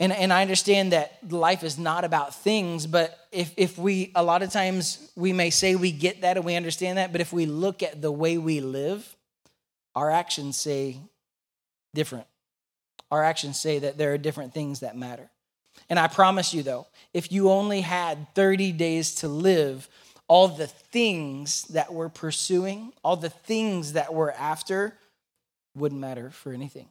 And, 0.00 0.10
and 0.10 0.32
I 0.32 0.40
understand 0.40 0.92
that 0.92 1.18
life 1.30 1.62
is 1.62 1.78
not 1.78 2.04
about 2.04 2.34
things, 2.34 2.86
but 2.86 3.16
if, 3.30 3.52
if 3.56 3.78
we, 3.78 4.10
a 4.14 4.24
lot 4.24 4.42
of 4.42 4.50
times, 4.50 5.10
we 5.14 5.32
may 5.32 5.50
say 5.50 5.76
we 5.76 5.92
get 5.92 6.22
that 6.22 6.36
and 6.36 6.44
we 6.44 6.56
understand 6.56 6.98
that, 6.98 7.12
but 7.12 7.20
if 7.20 7.32
we 7.32 7.46
look 7.46 7.82
at 7.82 8.02
the 8.02 8.10
way 8.10 8.36
we 8.36 8.60
live, 8.60 9.14
our 9.94 10.10
actions 10.10 10.56
say 10.56 10.96
different 11.94 12.26
our 13.14 13.22
actions 13.22 13.60
say 13.60 13.78
that 13.78 13.96
there 13.96 14.12
are 14.12 14.18
different 14.18 14.52
things 14.52 14.80
that 14.80 14.96
matter. 14.96 15.30
And 15.88 16.00
I 16.00 16.08
promise 16.08 16.52
you, 16.52 16.64
though, 16.64 16.88
if 17.12 17.30
you 17.30 17.48
only 17.48 17.80
had 17.80 18.34
30 18.34 18.72
days 18.72 19.14
to 19.16 19.28
live, 19.28 19.88
all 20.26 20.48
the 20.48 20.66
things 20.66 21.62
that 21.68 21.92
we're 21.92 22.08
pursuing, 22.08 22.92
all 23.04 23.14
the 23.14 23.30
things 23.30 23.92
that 23.92 24.12
we're 24.12 24.32
after, 24.32 24.98
wouldn't 25.76 26.00
matter 26.00 26.30
for 26.30 26.52
anything. 26.52 26.88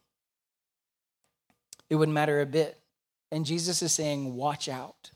It 1.89 1.95
wouldn't 1.95 2.15
matter 2.15 2.39
a 2.39 2.45
bit. 2.45 2.79
And 3.29 3.45
Jesus 3.45 3.81
is 3.81 3.91
saying, 3.91 4.33
watch 4.33 4.69
out, 4.69 5.11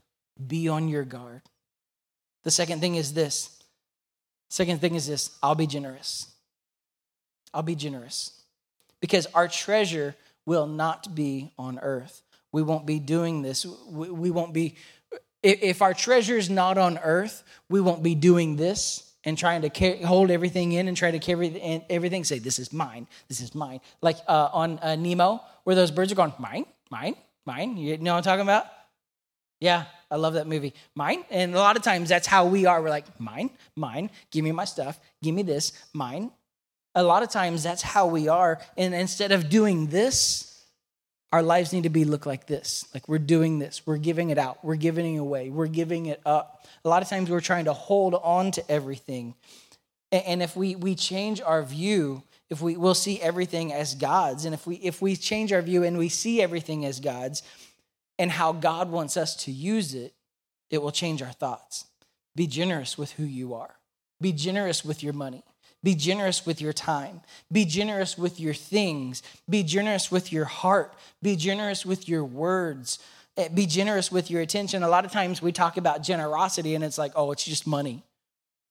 be 0.46 0.68
on 0.68 0.90
your 0.90 1.06
guard. 1.06 1.42
The 2.44 2.52
second 2.52 2.82
thing 2.82 2.96
is 2.96 3.14
this. 3.14 3.64
Second 4.50 4.82
thing 4.82 4.96
is 4.96 5.08
this 5.08 5.38
I'll 5.42 5.56
be 5.56 5.68
generous. 5.68 6.28
I'll 7.54 7.64
be 7.64 7.76
generous. 7.76 8.42
Because 9.00 9.26
our 9.28 9.48
treasure 9.48 10.16
will 10.48 10.66
not 10.66 11.14
be 11.14 11.52
on 11.60 11.78
earth. 11.78 12.24
We 12.52 12.64
won't 12.64 12.88
be 12.88 13.00
doing 13.00 13.44
this. 13.44 13.66
We 13.92 14.32
won't 14.32 14.54
be, 14.54 14.78
if 15.44 15.82
our 15.82 15.94
treasure 15.94 16.38
is 16.38 16.50
not 16.50 16.80
on 16.80 16.98
earth, 16.98 17.44
we 17.70 17.82
won't 17.82 18.02
be 18.02 18.16
doing 18.16 18.56
this 18.56 19.14
and 19.26 19.38
trying 19.38 19.62
to 19.64 19.70
carry, 19.70 20.02
hold 20.02 20.32
everything 20.32 20.72
in 20.72 20.88
and 20.88 20.96
try 20.96 21.12
to 21.12 21.20
carry 21.20 21.84
everything. 21.90 22.24
Say, 22.24 22.40
this 22.40 22.60
is 22.60 22.72
mine. 22.72 23.08
This 23.28 23.42
is 23.42 23.54
mine. 23.54 23.82
Like 24.02 24.18
uh, 24.26 24.50
on 24.54 24.80
uh, 24.80 24.96
Nemo, 24.96 25.42
where 25.66 25.76
those 25.76 25.92
birds 25.92 26.14
are 26.14 26.16
going, 26.16 26.34
mine, 26.40 26.66
mine, 26.90 27.16
mine. 27.46 27.76
You 27.76 27.98
know 27.98 28.14
what 28.14 28.20
I'm 28.20 28.24
talking 28.24 28.44
about? 28.44 28.66
Yeah, 29.60 29.84
I 30.10 30.16
love 30.16 30.36
that 30.36 30.48
movie. 30.48 30.74
Mine. 30.96 31.26
And 31.30 31.54
a 31.56 31.60
lot 31.60 31.76
of 31.76 31.84
times 31.84 32.08
that's 32.08 32.28
how 32.28 32.46
we 32.46 32.66
are. 32.66 32.82
We're 32.82 32.90
like, 32.90 33.20
mine, 33.20 33.50
mine, 33.76 34.12
give 34.32 34.46
me 34.46 34.54
my 34.54 34.66
stuff, 34.66 34.98
give 35.22 35.36
me 35.36 35.42
this, 35.42 35.74
mine, 35.94 36.32
a 36.98 37.04
lot 37.04 37.22
of 37.22 37.30
times 37.30 37.62
that's 37.62 37.84
how 37.84 38.08
we 38.08 38.28
are. 38.28 38.60
And 38.76 38.94
instead 38.94 39.32
of 39.32 39.50
doing 39.50 39.88
this, 39.88 40.66
our 41.32 41.44
lives 41.44 41.72
need 41.72 41.84
to 41.84 41.90
be 41.90 42.06
look 42.06 42.26
like 42.26 42.48
this. 42.48 42.86
Like 42.92 43.08
we're 43.08 43.20
doing 43.20 43.60
this, 43.60 43.86
we're 43.86 43.98
giving 43.98 44.32
it 44.32 44.40
out, 44.40 44.66
we're 44.66 44.76
giving 44.76 45.16
it 45.16 45.20
away, 45.20 45.50
we're 45.50 45.68
giving 45.68 46.08
it 46.08 46.20
up. 46.26 46.66
A 46.84 46.90
lot 46.90 47.04
of 47.04 47.08
times 47.08 47.30
we're 47.30 47.40
trying 47.40 47.66
to 47.66 47.74
hold 47.74 48.16
on 48.16 48.52
to 48.52 48.72
everything. 48.72 49.36
And 50.12 50.42
if 50.42 50.56
we 50.56 50.76
we 50.76 50.96
change 50.96 51.40
our 51.40 51.62
view, 51.62 52.24
if 52.50 52.62
we 52.62 52.76
we'll 52.78 52.96
see 52.96 53.22
everything 53.22 53.74
as 53.74 53.94
God's, 53.94 54.46
and 54.46 54.54
if 54.56 54.66
we 54.66 54.76
if 54.78 55.00
we 55.00 55.16
change 55.16 55.54
our 55.54 55.62
view 55.62 55.84
and 55.84 56.00
we 56.00 56.10
see 56.10 56.42
everything 56.42 56.84
as 56.84 57.00
God's 57.00 57.44
and 58.18 58.32
how 58.32 58.54
God 58.54 58.90
wants 58.90 59.18
us 59.18 59.36
to 59.44 59.52
use 59.52 59.94
it, 59.94 60.14
it 60.72 60.82
will 60.82 60.92
change 60.92 61.22
our 61.22 61.34
thoughts. 61.34 61.86
Be 62.36 62.48
generous 62.48 62.98
with 62.98 63.12
who 63.12 63.24
you 63.24 63.54
are. 63.54 63.76
Be 64.20 64.32
generous 64.32 64.84
with 64.84 65.04
your 65.04 65.14
money. 65.14 65.44
Be 65.84 65.96
generous 65.96 66.46
with 66.46 66.60
your 66.60 66.74
time. 66.74 67.22
Be 67.52 67.66
generous 67.66 68.18
with 68.18 68.40
your 68.40 68.54
things. 68.54 69.22
Be 69.50 69.64
generous 69.64 70.12
with 70.12 70.34
your 70.34 70.46
heart. 70.46 70.94
Be 71.22 71.36
generous 71.36 71.86
with 71.86 72.10
your 72.10 72.26
words. 72.26 73.00
Eh, 73.38 73.48
be 73.50 73.66
generous 73.66 74.12
with 74.12 74.32
your 74.32 74.42
attention. 74.42 74.84
A 74.84 74.90
lot 74.90 75.06
of 75.06 75.12
times 75.12 75.42
we 75.42 75.52
talk 75.52 75.78
about 75.78 76.02
generosity 76.02 76.74
and 76.76 76.84
it's 76.84 76.98
like, 76.98 77.12
oh, 77.16 77.32
it's 77.32 77.46
just 77.46 77.68
money. 77.68 78.04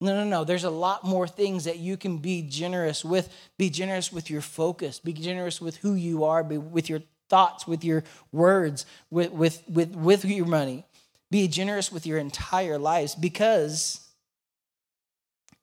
No, 0.01 0.15
no, 0.15 0.25
no. 0.29 0.45
There's 0.45 0.65
a 0.65 0.71
lot 0.71 1.05
more 1.05 1.27
things 1.27 1.65
that 1.65 1.79
you 1.79 1.97
can 1.97 2.19
be 2.19 2.43
generous 2.43 3.05
with. 3.05 3.33
Be 3.57 3.71
generous 3.71 4.13
with 4.13 4.29
your 4.29 4.43
focus. 4.43 4.99
Be 4.99 5.13
generous 5.13 5.61
with 5.61 5.77
who 5.77 5.95
you 5.95 6.25
are, 6.25 6.45
be, 6.45 6.59
with 6.59 6.91
your 6.91 7.01
thoughts, 7.31 7.67
with 7.67 7.83
your 7.83 8.05
words, 8.31 8.85
with, 9.11 9.33
with, 9.33 9.63
with, 9.69 9.97
with 9.97 10.25
your 10.25 10.47
money. 10.47 10.85
Be 11.31 11.49
generous 11.49 11.91
with 11.91 12.07
your 12.07 12.19
entire 12.19 12.79
lives 12.79 13.15
because 13.15 14.06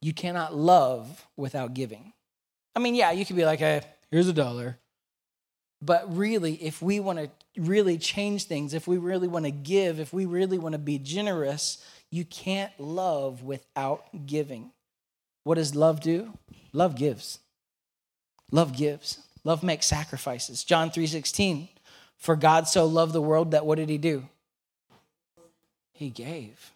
you 0.03 0.13
cannot 0.13 0.55
love 0.55 1.25
without 1.38 1.74
giving. 1.74 2.13
I 2.75 2.79
mean, 2.79 2.93
yeah, 2.95 3.12
you 3.12 3.25
could 3.25 3.36
be 3.36 3.45
like, 3.45 3.60
hey, 3.60 3.81
here's 4.12 4.27
a 4.27 4.33
dollar. 4.33 4.77
But 5.81 6.15
really, 6.15 6.53
if 6.55 6.81
we 6.81 7.00
want 7.00 7.19
to 7.19 7.29
really 7.62 7.98
change 7.98 8.45
things, 8.45 8.74
if 8.74 8.88
we 8.88 8.98
really 8.98 9.27
want 9.27 9.45
to 9.45 9.51
give, 9.51 10.00
if 10.00 10.13
we 10.13 10.25
really 10.25 10.57
want 10.57 10.74
to 10.74 10.79
be 10.79 10.98
generous, 10.98 11.83
you 12.10 12.25
can't 12.25 12.72
love 12.79 13.43
without 13.43 14.25
giving. 14.25 14.72
What 15.43 15.55
does 15.55 15.75
love 15.75 16.01
do? 16.01 16.38
Love 16.74 16.95
gives. 16.95 17.39
Love 18.51 18.75
gives. 18.75 19.19
Love 19.43 19.63
makes 19.63 19.86
sacrifices. 19.86 20.63
John 20.63 20.89
3:16. 20.89 21.69
For 22.17 22.36
God 22.36 22.67
so 22.67 22.86
loved 22.86 23.13
the 23.13 23.22
world 23.22 23.51
that 23.51 23.65
what 23.65 23.77
did 23.77 23.89
he 23.89 23.98
do? 23.98 24.29
He 25.93 26.10
gave. 26.10 26.73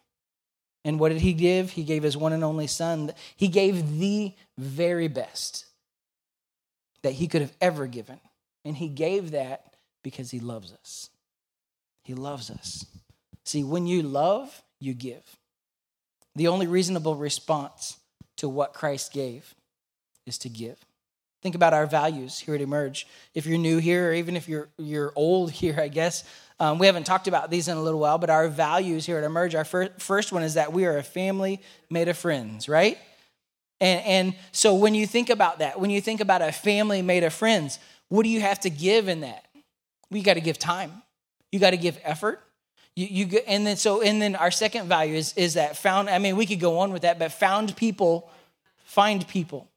And 0.86 1.00
what 1.00 1.10
did 1.10 1.22
he 1.22 1.34
give? 1.34 1.72
He 1.72 1.84
gave 1.84 2.03
his 2.03 2.15
one 2.15 2.34
and 2.34 2.43
only 2.43 2.67
son. 2.67 3.12
He 3.36 3.48
gave 3.48 4.00
the 4.00 4.34
very 4.57 5.07
best 5.07 5.65
that 7.01 7.13
he 7.13 7.27
could 7.27 7.41
have 7.41 7.53
ever 7.60 7.88
given. 7.88 8.19
And 8.63 8.75
he 8.75 8.88
gave 8.88 9.31
that 9.31 9.75
because 10.03 10.31
he 10.31 10.39
loves 10.39 10.74
us. 10.74 11.10
He 12.03 12.13
loves 12.13 12.50
us. 12.50 12.86
See, 13.43 13.63
when 13.63 13.88
you 13.88 14.01
love, 14.01 14.63
you 14.79 14.93
give. 14.93 15.38
The 16.36 16.48
only 16.48 16.67
reasonable 16.67 17.15
response 17.15 17.98
to 18.38 18.48
what 18.48 18.74
Christ 18.74 19.12
gave 19.12 19.55
is 20.25 20.38
to 20.39 20.50
give. 20.50 20.77
Think 21.41 21.55
about 21.55 21.74
our 21.74 21.86
values 21.86 22.39
here 22.39 22.55
at 22.55 22.62
Emerge. 22.62 23.07
If 23.34 23.46
you're 23.46 23.57
new 23.57 23.77
here, 23.77 24.10
or 24.10 24.13
even 24.13 24.36
if 24.36 24.50
you're, 24.50 24.69
you're 24.77 25.13
old 25.15 25.51
here, 25.63 25.79
I 25.79 25.88
guess, 25.88 26.24
um, 26.60 26.80
we 26.80 26.88
haven't 26.88 27.06
talked 27.06 27.28
about 27.28 27.52
these 27.52 27.68
in 27.68 27.78
a 27.78 27.82
little 27.82 28.00
while, 28.00 28.18
but 28.18 28.30
our 28.30 28.48
values 28.48 29.06
here 29.06 29.18
at 29.18 29.24
Emerge, 29.24 29.54
our 29.54 29.66
fir- 29.66 29.92
first 30.00 30.32
one 30.32 30.44
is 30.44 30.56
that 30.56 30.74
we 30.74 30.86
are 30.86 30.98
a 30.98 31.04
family 31.04 31.62
made 31.90 32.08
of 32.08 32.18
friends, 32.18 32.68
right? 32.68 32.98
And, 33.80 34.06
and 34.06 34.36
so 34.52 34.74
when 34.76 34.96
you 34.96 35.06
think 35.06 35.30
about 35.30 35.60
that, 35.60 35.80
when 35.80 35.90
you 35.90 36.02
think 36.02 36.20
about 36.20 36.42
a 36.42 36.52
family 36.52 37.02
made 37.02 37.24
of 37.24 37.34
friends, 37.34 37.78
what 38.10 38.24
do 38.24 38.30
you 38.30 38.42
have 38.42 38.60
to 38.62 38.70
give 38.70 39.08
in 39.08 39.22
that? 39.22 39.46
You 40.10 40.24
got 40.24 40.36
to 40.36 40.42
give 40.42 40.58
time. 40.58 41.04
You 41.52 41.60
got 41.60 41.72
to 41.72 41.78
give 41.78 42.00
effort. 42.04 42.42
You, 42.96 43.06
you 43.28 43.40
and 43.46 43.68
then 43.68 43.78
so 43.78 44.02
and 44.02 44.20
then 44.20 44.36
our 44.36 44.50
second 44.50 44.88
value 44.88 45.16
is 45.16 45.34
is 45.36 45.54
that 45.54 45.78
found. 45.78 46.10
I 46.10 46.18
mean, 46.18 46.36
we 46.36 46.48
could 46.48 46.60
go 46.60 46.80
on 46.80 46.92
with 46.92 47.04
that, 47.04 47.20
but 47.20 47.32
found 47.32 47.76
people 47.76 48.32
find 48.86 49.28
people. 49.28 49.70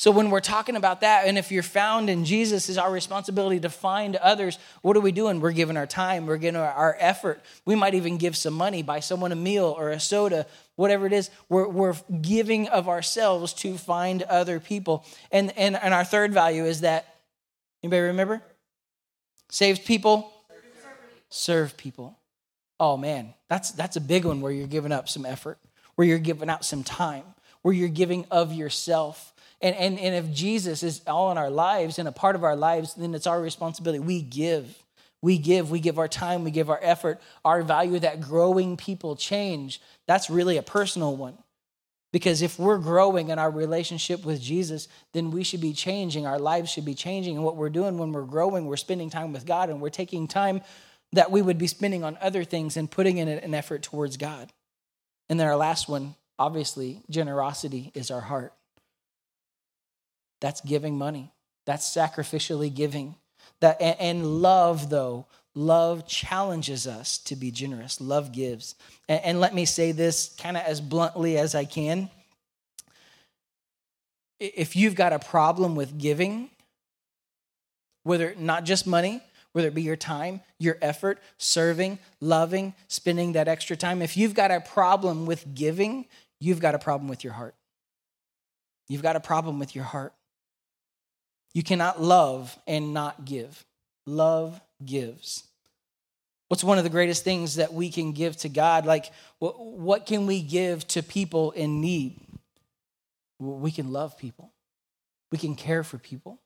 So 0.00 0.10
when 0.10 0.30
we're 0.30 0.40
talking 0.40 0.76
about 0.76 1.02
that, 1.02 1.26
and 1.26 1.36
if 1.36 1.52
you're 1.52 1.62
found 1.62 2.08
in 2.08 2.24
Jesus, 2.24 2.70
is 2.70 2.78
our 2.78 2.90
responsibility 2.90 3.60
to 3.60 3.68
find 3.68 4.16
others. 4.16 4.58
What 4.80 4.96
are 4.96 5.00
we 5.00 5.12
doing? 5.12 5.40
We're 5.40 5.52
giving 5.52 5.76
our 5.76 5.86
time, 5.86 6.24
we're 6.24 6.38
giving 6.38 6.58
our, 6.58 6.96
effort. 6.98 7.42
We 7.66 7.74
might 7.74 7.92
even 7.92 8.16
give 8.16 8.34
some 8.34 8.54
money, 8.54 8.82
buy 8.82 9.00
someone 9.00 9.30
a 9.30 9.36
meal 9.36 9.66
or 9.66 9.90
a 9.90 10.00
soda, 10.00 10.46
whatever 10.76 11.04
it 11.04 11.12
is. 11.12 11.28
We're, 11.50 11.68
we're 11.68 11.96
giving 12.22 12.66
of 12.68 12.88
ourselves 12.88 13.52
to 13.56 13.76
find 13.76 14.22
other 14.22 14.58
people. 14.58 15.04
And, 15.30 15.52
and, 15.58 15.76
and 15.76 15.92
our 15.92 16.04
third 16.04 16.32
value 16.32 16.64
is 16.64 16.80
that, 16.80 17.16
anybody 17.82 18.00
remember? 18.00 18.40
Saved 19.50 19.84
people, 19.84 20.32
serve 21.28 21.76
people. 21.76 22.16
Oh 22.78 22.96
man, 22.96 23.34
that's 23.50 23.70
that's 23.72 23.96
a 23.96 24.00
big 24.00 24.24
one 24.24 24.40
where 24.40 24.50
you're 24.50 24.66
giving 24.66 24.92
up 24.92 25.10
some 25.10 25.26
effort, 25.26 25.58
where 25.96 26.08
you're 26.08 26.18
giving 26.18 26.48
out 26.48 26.64
some 26.64 26.84
time, 26.84 27.24
where 27.60 27.74
you're 27.74 27.88
giving 27.90 28.24
of 28.30 28.54
yourself. 28.54 29.34
And, 29.60 29.76
and, 29.76 29.98
and 29.98 30.14
if 30.14 30.32
Jesus 30.34 30.82
is 30.82 31.02
all 31.06 31.30
in 31.30 31.38
our 31.38 31.50
lives 31.50 31.98
and 31.98 32.08
a 32.08 32.12
part 32.12 32.34
of 32.34 32.44
our 32.44 32.56
lives, 32.56 32.94
then 32.94 33.14
it's 33.14 33.26
our 33.26 33.40
responsibility. 33.40 33.98
We 33.98 34.22
give. 34.22 34.82
We 35.22 35.36
give. 35.36 35.70
We 35.70 35.80
give 35.80 35.98
our 35.98 36.08
time. 36.08 36.44
We 36.44 36.50
give 36.50 36.70
our 36.70 36.80
effort, 36.82 37.20
our 37.44 37.62
value 37.62 37.98
that 37.98 38.22
growing 38.22 38.76
people 38.76 39.16
change. 39.16 39.80
That's 40.06 40.30
really 40.30 40.56
a 40.56 40.62
personal 40.62 41.14
one. 41.14 41.36
Because 42.12 42.42
if 42.42 42.58
we're 42.58 42.78
growing 42.78 43.28
in 43.28 43.38
our 43.38 43.50
relationship 43.50 44.24
with 44.24 44.40
Jesus, 44.40 44.88
then 45.12 45.30
we 45.30 45.44
should 45.44 45.60
be 45.60 45.72
changing. 45.72 46.26
Our 46.26 46.40
lives 46.40 46.70
should 46.70 46.84
be 46.84 46.94
changing. 46.94 47.36
And 47.36 47.44
what 47.44 47.56
we're 47.56 47.70
doing 47.70 47.98
when 47.98 48.12
we're 48.12 48.22
growing, 48.22 48.66
we're 48.66 48.76
spending 48.76 49.10
time 49.10 49.32
with 49.32 49.46
God 49.46 49.70
and 49.70 49.80
we're 49.80 49.90
taking 49.90 50.26
time 50.26 50.62
that 51.12 51.30
we 51.30 51.42
would 51.42 51.58
be 51.58 51.66
spending 51.66 52.02
on 52.02 52.18
other 52.20 52.44
things 52.44 52.76
and 52.76 52.90
putting 52.90 53.18
in 53.18 53.28
an 53.28 53.54
effort 53.54 53.82
towards 53.82 54.16
God. 54.16 54.52
And 55.28 55.38
then 55.38 55.46
our 55.46 55.56
last 55.56 55.88
one, 55.88 56.14
obviously, 56.38 57.02
generosity 57.10 57.92
is 57.94 58.10
our 58.10 58.20
heart. 58.20 58.52
That's 60.40 60.60
giving 60.60 60.96
money. 60.96 61.32
That's 61.66 61.88
sacrificially 61.88 62.74
giving. 62.74 63.16
That 63.60 63.80
and 63.80 64.40
love 64.42 64.90
though, 64.90 65.26
love 65.54 66.06
challenges 66.06 66.86
us 66.86 67.18
to 67.18 67.36
be 67.36 67.50
generous. 67.50 68.00
Love 68.00 68.32
gives. 68.32 68.74
And, 69.08 69.22
and 69.24 69.40
let 69.40 69.54
me 69.54 69.64
say 69.64 69.92
this 69.92 70.34
kind 70.38 70.56
of 70.56 70.62
as 70.64 70.80
bluntly 70.80 71.36
as 71.36 71.54
I 71.54 71.64
can. 71.64 72.10
If 74.38 74.74
you've 74.74 74.94
got 74.94 75.12
a 75.12 75.18
problem 75.18 75.76
with 75.76 75.98
giving, 75.98 76.48
whether 78.04 78.34
not 78.38 78.64
just 78.64 78.86
money, 78.86 79.22
whether 79.52 79.68
it 79.68 79.74
be 79.74 79.82
your 79.82 79.96
time, 79.96 80.40
your 80.58 80.78
effort, 80.80 81.18
serving, 81.36 81.98
loving, 82.20 82.74
spending 82.88 83.32
that 83.32 83.48
extra 83.48 83.76
time, 83.76 84.00
if 84.00 84.16
you've 84.16 84.34
got 84.34 84.50
a 84.50 84.60
problem 84.60 85.26
with 85.26 85.54
giving, 85.54 86.06
you've 86.40 86.60
got 86.60 86.74
a 86.74 86.78
problem 86.78 87.08
with 87.08 87.24
your 87.24 87.34
heart. 87.34 87.54
You've 88.88 89.02
got 89.02 89.16
a 89.16 89.20
problem 89.20 89.58
with 89.58 89.74
your 89.74 89.84
heart. 89.84 90.14
You 91.52 91.62
cannot 91.62 92.00
love 92.00 92.56
and 92.66 92.94
not 92.94 93.24
give. 93.24 93.64
Love 94.06 94.60
gives. 94.84 95.44
What's 96.48 96.64
one 96.64 96.78
of 96.78 96.84
the 96.84 96.90
greatest 96.90 97.22
things 97.22 97.56
that 97.56 97.72
we 97.72 97.90
can 97.90 98.12
give 98.12 98.36
to 98.38 98.48
God? 98.48 98.84
Like, 98.84 99.12
what 99.38 100.06
can 100.06 100.26
we 100.26 100.42
give 100.42 100.86
to 100.88 101.02
people 101.02 101.52
in 101.52 101.80
need? 101.80 102.20
We 103.38 103.70
can 103.70 103.92
love 103.92 104.18
people, 104.18 104.52
we 105.30 105.38
can 105.38 105.54
care 105.54 105.82
for 105.84 105.98
people. 105.98 106.40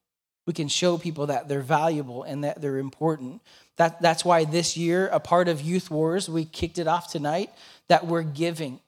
We 0.46 0.52
can 0.52 0.68
show 0.68 0.98
people 0.98 1.28
that 1.28 1.48
they're 1.48 1.62
valuable 1.62 2.22
and 2.22 2.44
that 2.44 2.60
they're 2.60 2.76
important. 2.76 3.40
That, 3.76 4.02
that's 4.02 4.24
why 4.24 4.44
this 4.44 4.76
year, 4.76 5.08
a 5.08 5.18
part 5.18 5.48
of 5.48 5.62
Youth 5.62 5.90
Wars, 5.90 6.28
we 6.28 6.44
kicked 6.44 6.78
it 6.78 6.86
off 6.86 7.10
tonight, 7.10 7.50
that 7.88 8.06
we're 8.06 8.22
giving. 8.22 8.80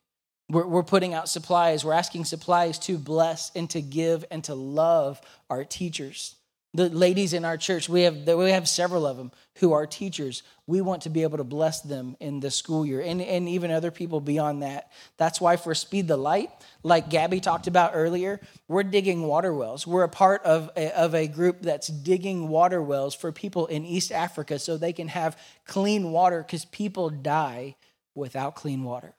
We're, 0.48 0.66
we're 0.66 0.82
putting 0.82 1.14
out 1.14 1.28
supplies. 1.28 1.84
We're 1.84 1.92
asking 1.92 2.24
supplies 2.26 2.78
to 2.80 2.98
bless 2.98 3.50
and 3.54 3.68
to 3.70 3.82
give 3.82 4.24
and 4.30 4.44
to 4.44 4.54
love 4.54 5.20
our 5.50 5.64
teachers. 5.64 6.36
The 6.74 6.90
ladies 6.90 7.32
in 7.32 7.46
our 7.46 7.56
church, 7.56 7.88
we 7.88 8.02
have, 8.02 8.28
we 8.28 8.50
have 8.50 8.68
several 8.68 9.06
of 9.06 9.16
them 9.16 9.32
who 9.56 9.72
are 9.72 9.86
teachers. 9.86 10.42
We 10.66 10.82
want 10.82 11.02
to 11.02 11.10
be 11.10 11.22
able 11.22 11.38
to 11.38 11.44
bless 11.44 11.80
them 11.80 12.16
in 12.20 12.40
the 12.40 12.50
school 12.50 12.84
year 12.84 13.00
and, 13.00 13.22
and 13.22 13.48
even 13.48 13.70
other 13.70 13.90
people 13.90 14.20
beyond 14.20 14.62
that. 14.62 14.92
That's 15.16 15.40
why 15.40 15.56
for 15.56 15.74
Speed 15.74 16.06
the 16.06 16.18
Light, 16.18 16.50
like 16.82 17.08
Gabby 17.08 17.40
talked 17.40 17.66
about 17.66 17.92
earlier, 17.94 18.40
we're 18.68 18.82
digging 18.82 19.22
water 19.22 19.54
wells. 19.54 19.86
We're 19.86 20.02
a 20.02 20.08
part 20.08 20.42
of 20.42 20.70
a, 20.76 20.92
of 20.92 21.14
a 21.14 21.28
group 21.28 21.62
that's 21.62 21.88
digging 21.88 22.48
water 22.48 22.82
wells 22.82 23.14
for 23.14 23.32
people 23.32 23.66
in 23.66 23.86
East 23.86 24.12
Africa 24.12 24.58
so 24.58 24.76
they 24.76 24.92
can 24.92 25.08
have 25.08 25.38
clean 25.66 26.12
water 26.12 26.42
because 26.42 26.66
people 26.66 27.08
die 27.08 27.76
without 28.14 28.54
clean 28.54 28.84
water. 28.84 29.14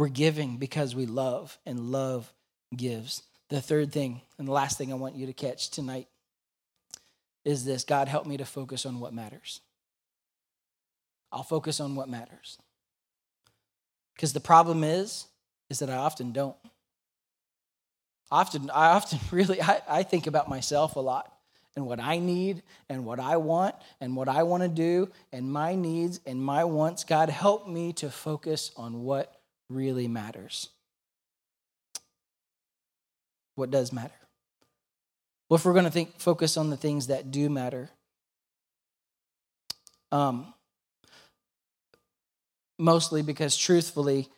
We're 0.00 0.08
giving 0.08 0.56
because 0.56 0.94
we 0.94 1.04
love, 1.04 1.58
and 1.66 1.92
love 1.92 2.32
gives. 2.74 3.22
The 3.50 3.60
third 3.60 3.92
thing, 3.92 4.22
and 4.38 4.48
the 4.48 4.52
last 4.52 4.78
thing 4.78 4.90
I 4.90 4.96
want 4.96 5.14
you 5.14 5.26
to 5.26 5.34
catch 5.34 5.68
tonight 5.68 6.08
is 7.44 7.66
this 7.66 7.84
God, 7.84 8.08
help 8.08 8.24
me 8.24 8.38
to 8.38 8.46
focus 8.46 8.86
on 8.86 8.98
what 8.98 9.12
matters. 9.12 9.60
I'll 11.30 11.42
focus 11.42 11.80
on 11.80 11.96
what 11.96 12.08
matters. 12.08 12.56
Because 14.14 14.32
the 14.32 14.40
problem 14.40 14.84
is, 14.84 15.26
is 15.68 15.80
that 15.80 15.90
I 15.90 15.96
often 15.96 16.32
don't. 16.32 16.56
Often, 18.30 18.70
I 18.70 18.92
often 18.92 19.18
really, 19.30 19.60
I, 19.60 19.82
I 19.86 20.02
think 20.02 20.26
about 20.26 20.48
myself 20.48 20.96
a 20.96 21.00
lot 21.00 21.30
and 21.76 21.84
what 21.84 22.00
I 22.00 22.20
need 22.20 22.62
and 22.88 23.04
what 23.04 23.20
I 23.20 23.36
want 23.36 23.74
and 24.00 24.16
what 24.16 24.30
I 24.30 24.44
want 24.44 24.62
to 24.62 24.70
do 24.70 25.10
and 25.30 25.52
my 25.52 25.74
needs 25.74 26.20
and 26.24 26.42
my 26.42 26.64
wants. 26.64 27.04
God, 27.04 27.28
help 27.28 27.68
me 27.68 27.92
to 27.92 28.08
focus 28.10 28.70
on 28.78 29.02
what 29.02 29.39
really 29.70 30.08
matters. 30.08 30.68
What 33.54 33.70
does 33.70 33.92
matter? 33.92 34.14
Well, 35.48 35.56
if 35.56 35.64
we're 35.64 35.72
going 35.72 35.84
to 35.84 35.90
think, 35.90 36.18
focus 36.18 36.56
on 36.56 36.70
the 36.70 36.76
things 36.76 37.08
that 37.08 37.30
do 37.30 37.48
matter, 37.48 37.90
um, 40.12 40.52
mostly 42.78 43.22
because 43.22 43.56
truthfully, 43.56 44.28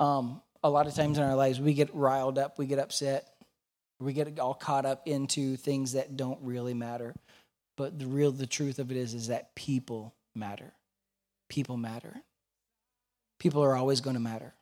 um, 0.00 0.42
a 0.62 0.70
lot 0.70 0.86
of 0.86 0.94
times 0.94 1.18
in 1.18 1.24
our 1.24 1.36
lives 1.36 1.60
we 1.60 1.74
get 1.74 1.94
riled 1.94 2.38
up, 2.38 2.58
we 2.58 2.66
get 2.66 2.78
upset, 2.78 3.28
we 4.00 4.12
get 4.12 4.38
all 4.38 4.54
caught 4.54 4.86
up 4.86 5.06
into 5.06 5.56
things 5.56 5.92
that 5.92 6.16
don't 6.16 6.38
really 6.42 6.74
matter. 6.74 7.14
But 7.76 7.98
the 7.98 8.06
real, 8.06 8.32
the 8.32 8.46
truth 8.46 8.78
of 8.78 8.90
it 8.90 8.96
is, 8.96 9.14
is 9.14 9.28
that 9.28 9.54
people 9.54 10.14
matter. 10.34 10.72
People 11.48 11.76
matter. 11.76 12.14
People 13.38 13.62
are 13.62 13.76
always 13.76 14.00
going 14.00 14.14
to 14.14 14.20
matter 14.20 14.54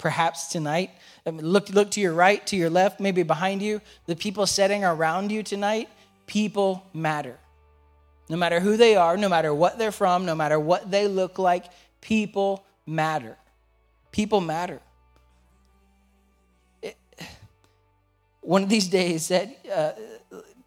perhaps 0.00 0.48
tonight. 0.48 0.90
Look, 1.26 1.68
look 1.68 1.90
to 1.92 2.00
your 2.00 2.14
right, 2.14 2.44
to 2.48 2.56
your 2.56 2.70
left, 2.70 2.98
maybe 2.98 3.22
behind 3.22 3.62
you. 3.62 3.80
The 4.06 4.16
people 4.16 4.46
sitting 4.46 4.82
around 4.82 5.30
you 5.30 5.42
tonight, 5.42 5.88
people 6.26 6.84
matter. 6.92 7.38
No 8.28 8.36
matter 8.36 8.60
who 8.60 8.76
they 8.76 8.96
are, 8.96 9.16
no 9.16 9.28
matter 9.28 9.54
what 9.54 9.78
they're 9.78 9.92
from, 9.92 10.24
no 10.24 10.34
matter 10.34 10.58
what 10.58 10.90
they 10.90 11.06
look 11.06 11.38
like, 11.38 11.66
people 12.00 12.64
matter. 12.86 13.36
People 14.10 14.40
matter. 14.40 14.80
It, 16.82 16.96
one 18.40 18.62
of 18.62 18.68
these 18.68 18.88
days, 18.88 19.28
that 19.28 19.58
uh, 19.72 19.92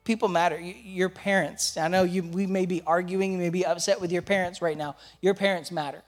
people 0.04 0.28
matter. 0.28 0.60
Your 0.60 1.10
parents. 1.10 1.76
I 1.76 1.88
know 1.88 2.04
you. 2.04 2.24
We 2.24 2.46
may 2.46 2.66
be 2.66 2.84
arguing, 2.86 3.32
you 3.34 3.38
may 3.40 3.50
be 3.50 3.66
upset 3.66 4.00
with 4.00 4.12
your 4.12 4.22
parents 4.22 4.62
right 4.62 4.78
now. 4.78 4.96
Your 5.22 5.34
parents 5.34 5.72
matter 5.72 6.04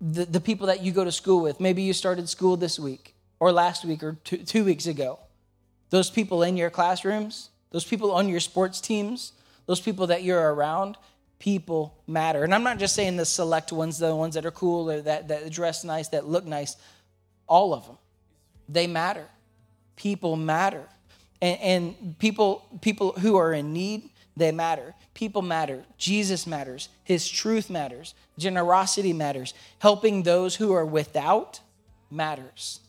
the, 0.00 0.24
the 0.24 0.40
people 0.40 0.66
that 0.66 0.82
you 0.82 0.92
go 0.92 1.04
to 1.04 1.12
school 1.12 1.42
with. 1.42 1.60
Maybe 1.60 1.82
you 1.82 1.92
started 1.92 2.28
school 2.28 2.56
this 2.56 2.78
week 2.78 3.14
or 3.38 3.52
last 3.52 3.84
week 3.84 4.02
or 4.02 4.16
two, 4.24 4.38
two 4.38 4.64
weeks 4.64 4.86
ago. 4.86 5.18
Those 5.90 6.10
people 6.10 6.42
in 6.42 6.56
your 6.56 6.70
classrooms, 6.70 7.50
those 7.70 7.84
people 7.84 8.12
on 8.12 8.28
your 8.28 8.40
sports 8.40 8.80
teams, 8.80 9.32
those 9.66 9.80
people 9.80 10.08
that 10.08 10.22
you're 10.22 10.54
around, 10.54 10.96
people 11.38 11.96
matter. 12.06 12.44
And 12.44 12.54
I'm 12.54 12.62
not 12.62 12.78
just 12.78 12.94
saying 12.94 13.16
the 13.16 13.26
select 13.26 13.72
ones, 13.72 13.98
the 13.98 14.14
ones 14.14 14.34
that 14.34 14.46
are 14.46 14.50
cool 14.50 14.90
or 14.90 15.00
that, 15.02 15.28
that 15.28 15.50
dress 15.50 15.84
nice, 15.84 16.08
that 16.08 16.26
look 16.26 16.44
nice. 16.44 16.76
All 17.46 17.74
of 17.74 17.86
them. 17.86 17.98
They 18.68 18.86
matter. 18.86 19.26
People 19.96 20.36
matter. 20.36 20.84
And, 21.40 21.60
and 21.60 22.18
people, 22.18 22.66
people 22.80 23.12
who 23.12 23.36
are 23.36 23.52
in 23.52 23.72
need, 23.72 24.10
they 24.36 24.52
matter. 24.52 24.94
People 25.14 25.42
matter. 25.42 25.84
Jesus 25.96 26.46
matters. 26.46 26.88
His 27.04 27.28
truth 27.28 27.70
matters. 27.70 28.14
Generosity 28.38 29.12
matters. 29.12 29.54
Helping 29.78 30.22
those 30.22 30.56
who 30.56 30.72
are 30.72 30.84
without 30.84 31.60
matters. 32.10 32.80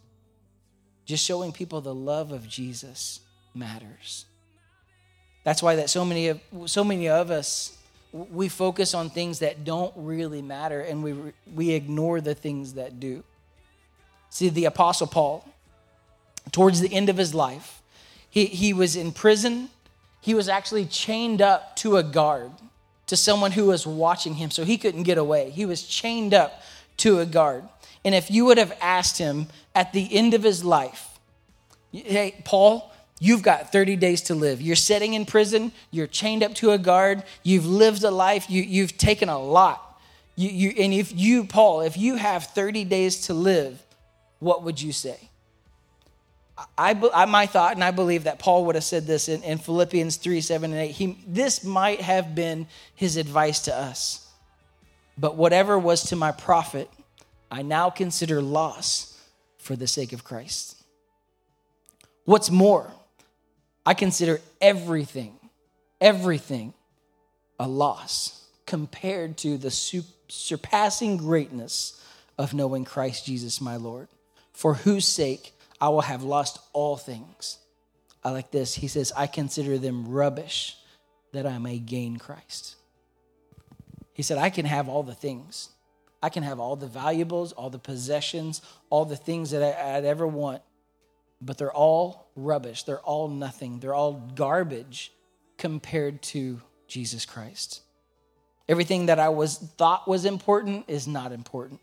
Just 1.06 1.24
showing 1.24 1.52
people 1.52 1.80
the 1.80 1.96
love 1.96 2.32
of 2.32 2.48
Jesus 2.48 3.22
matters. 3.54 4.26
That's 5.44 5.64
why 5.64 5.78
that 5.78 5.90
so 5.90 6.04
many 6.04 6.28
of 6.28 6.42
so 6.66 6.84
many 6.84 7.08
of 7.08 7.32
us 7.32 7.78
we 8.12 8.50
focus 8.50 8.94
on 8.94 9.10
things 9.10 9.40
that 9.40 9.64
don't 9.64 9.94
really 9.96 10.42
matter 10.42 10.82
and 10.82 11.02
we 11.02 11.16
we 11.54 11.72
ignore 11.72 12.20
the 12.20 12.36
things 12.36 12.74
that 12.74 13.00
do. 13.00 13.24
See 14.30 14.50
the 14.50 14.66
apostle 14.66 15.08
Paul 15.08 15.46
towards 16.52 16.82
the 16.82 16.94
end 16.94 17.10
of 17.10 17.18
his 17.18 17.34
life, 17.34 17.82
he, 18.30 18.46
he 18.46 18.74
was 18.74 18.96
in 18.96 19.12
prison 19.12 19.70
he 20.28 20.34
was 20.34 20.50
actually 20.50 20.84
chained 20.84 21.42
up 21.42 21.78
to 21.78 21.96
a 21.96 22.04
guard, 22.04 22.52
to 23.06 23.16
someone 23.16 23.54
who 23.54 23.68
was 23.68 23.88
watching 23.88 24.34
him, 24.34 24.52
so 24.52 24.66
he 24.66 24.78
couldn't 24.78 25.04
get 25.04 25.18
away. 25.18 25.52
He 25.52 25.66
was 25.66 25.84
chained 25.84 26.34
up 26.34 26.62
to 26.98 27.20
a 27.20 27.26
guard. 27.26 27.63
And 28.04 28.13
if 28.13 28.30
you 28.30 28.44
would 28.44 28.58
have 28.58 28.78
asked 28.82 29.20
him 29.20 29.48
at 29.74 29.94
the 29.94 30.13
end 30.13 30.34
of 30.34 30.44
his 30.44 30.66
life, 30.66 31.08
hey, 31.94 32.42
Paul, 32.44 32.92
you've 33.22 33.42
got 33.42 33.72
30 33.72 33.96
days 33.96 34.22
to 34.24 34.36
live. 34.36 34.62
You're 34.62 34.76
sitting 34.76 35.13
in 35.13 35.26
prison, 35.26 35.72
you're 35.92 36.08
chained 36.08 36.44
up 36.44 36.54
to 36.56 36.72
a 36.72 36.78
guard, 36.78 37.24
you've 37.44 37.66
lived 37.66 38.04
a 38.04 38.12
life, 38.12 38.50
you, 38.50 38.63
you've 38.63 38.98
taken 38.98 39.30
a 39.30 39.40
lot. 39.40 39.98
You, 40.36 40.50
you, 40.50 40.74
and 40.78 40.94
if 40.94 41.18
you, 41.18 41.46
Paul, 41.46 41.80
if 41.80 41.96
you 41.96 42.18
have 42.18 42.48
30 42.48 42.84
days 42.84 43.22
to 43.28 43.34
live, 43.34 43.82
what 44.40 44.62
would 44.63 44.82
you 44.82 44.92
say? 44.92 45.30
I, 46.78 47.00
I, 47.13 47.26
my 47.26 47.46
thought, 47.46 47.74
and 47.74 47.84
I 47.84 47.91
believe 47.91 48.24
that 48.24 48.39
Paul 48.39 48.65
would 48.65 48.76
have 48.76 48.84
said 48.84 49.06
this 49.06 49.30
in, 49.30 49.43
in 49.43 49.60
Philippians 49.60 50.17
3 50.17 50.41
7 50.41 50.72
and 50.72 50.82
8. 50.82 50.91
He, 50.91 51.17
this 51.28 51.63
might 51.63 52.02
have 52.02 52.34
been 52.34 52.67
his 52.96 53.17
advice 53.17 53.60
to 53.62 53.76
us. 53.76 54.28
But 55.17 55.36
whatever 55.36 55.78
was 55.78 56.04
to 56.10 56.15
my 56.15 56.32
profit, 56.32 56.89
I 57.52 57.62
now 57.62 57.89
consider 57.89 58.41
loss 58.41 59.20
for 59.58 59.76
the 59.76 59.88
sake 59.88 60.13
of 60.13 60.24
Christ. 60.24 60.76
What's 62.26 62.52
more, 62.52 62.91
I 63.86 63.93
consider 63.93 64.41
everything, 64.60 65.38
everything 66.02 66.74
a 67.60 67.67
loss 67.67 68.46
compared 68.65 69.38
to 69.38 69.58
the 69.58 69.72
surpassing 70.28 71.17
greatness 71.17 72.04
of 72.38 72.54
knowing 72.54 72.84
Christ 72.84 73.26
Jesus 73.26 73.62
my 73.62 73.78
Lord, 73.78 74.10
for 74.54 74.76
whose 74.76 75.08
sake 75.08 75.54
I 75.80 75.90
will 75.90 76.02
have 76.02 76.24
lost 76.24 76.60
all 76.74 76.98
things. 76.98 77.60
I 78.24 78.32
like 78.32 78.52
this. 78.52 78.76
He 78.76 78.88
says, 78.88 79.13
I 79.16 79.28
consider 79.28 79.78
them 79.78 80.08
rubbish 80.08 80.76
that 81.34 81.46
I 81.46 81.58
may 81.58 81.80
gain 81.80 82.18
Christ. 82.18 82.76
He 84.13 84.24
said, 84.24 84.38
I 84.38 84.50
can 84.50 84.66
have 84.66 84.90
all 84.90 85.04
the 85.04 85.13
things. 85.13 85.70
I 86.22 86.30
can 86.30 86.44
have 86.44 86.60
all 86.60 86.76
the 86.76 86.88
valuables, 86.88 87.54
all 87.54 87.70
the 87.70 87.80
possessions, 87.80 88.62
all 88.90 89.06
the 89.06 89.16
things 89.16 89.52
that 89.52 89.62
I, 89.62 89.96
would 89.96 90.06
ever 90.06 90.26
want, 90.26 90.63
but 91.40 91.58
they're 91.58 91.72
all 91.72 92.32
rubbish. 92.36 92.84
They're 92.84 93.00
all 93.02 93.28
nothing. 93.28 93.80
They're 93.80 93.94
all 93.94 94.13
garbage 94.34 95.13
compared 95.58 96.22
to 96.24 96.62
Jesus 96.88 97.26
Christ. 97.26 97.82
Everything 98.68 99.06
that 99.06 99.20
I 99.20 99.30
was 99.30 99.58
thought 99.58 100.08
was 100.08 100.26
important 100.26 100.86
is 100.88 101.08
not 101.08 101.32
important. 101.32 101.80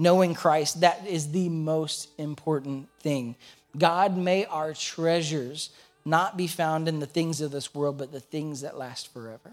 Knowing 0.00 0.34
Christ, 0.34 0.80
that 0.80 1.06
is 1.06 1.30
the 1.30 1.50
most 1.50 2.08
important 2.16 2.88
thing. 3.00 3.36
God, 3.76 4.16
may 4.16 4.46
our 4.46 4.72
treasures 4.72 5.68
not 6.06 6.38
be 6.38 6.46
found 6.46 6.88
in 6.88 7.00
the 7.00 7.06
things 7.06 7.42
of 7.42 7.50
this 7.50 7.74
world, 7.74 7.98
but 7.98 8.10
the 8.10 8.18
things 8.18 8.62
that 8.62 8.78
last 8.78 9.12
forever. 9.12 9.52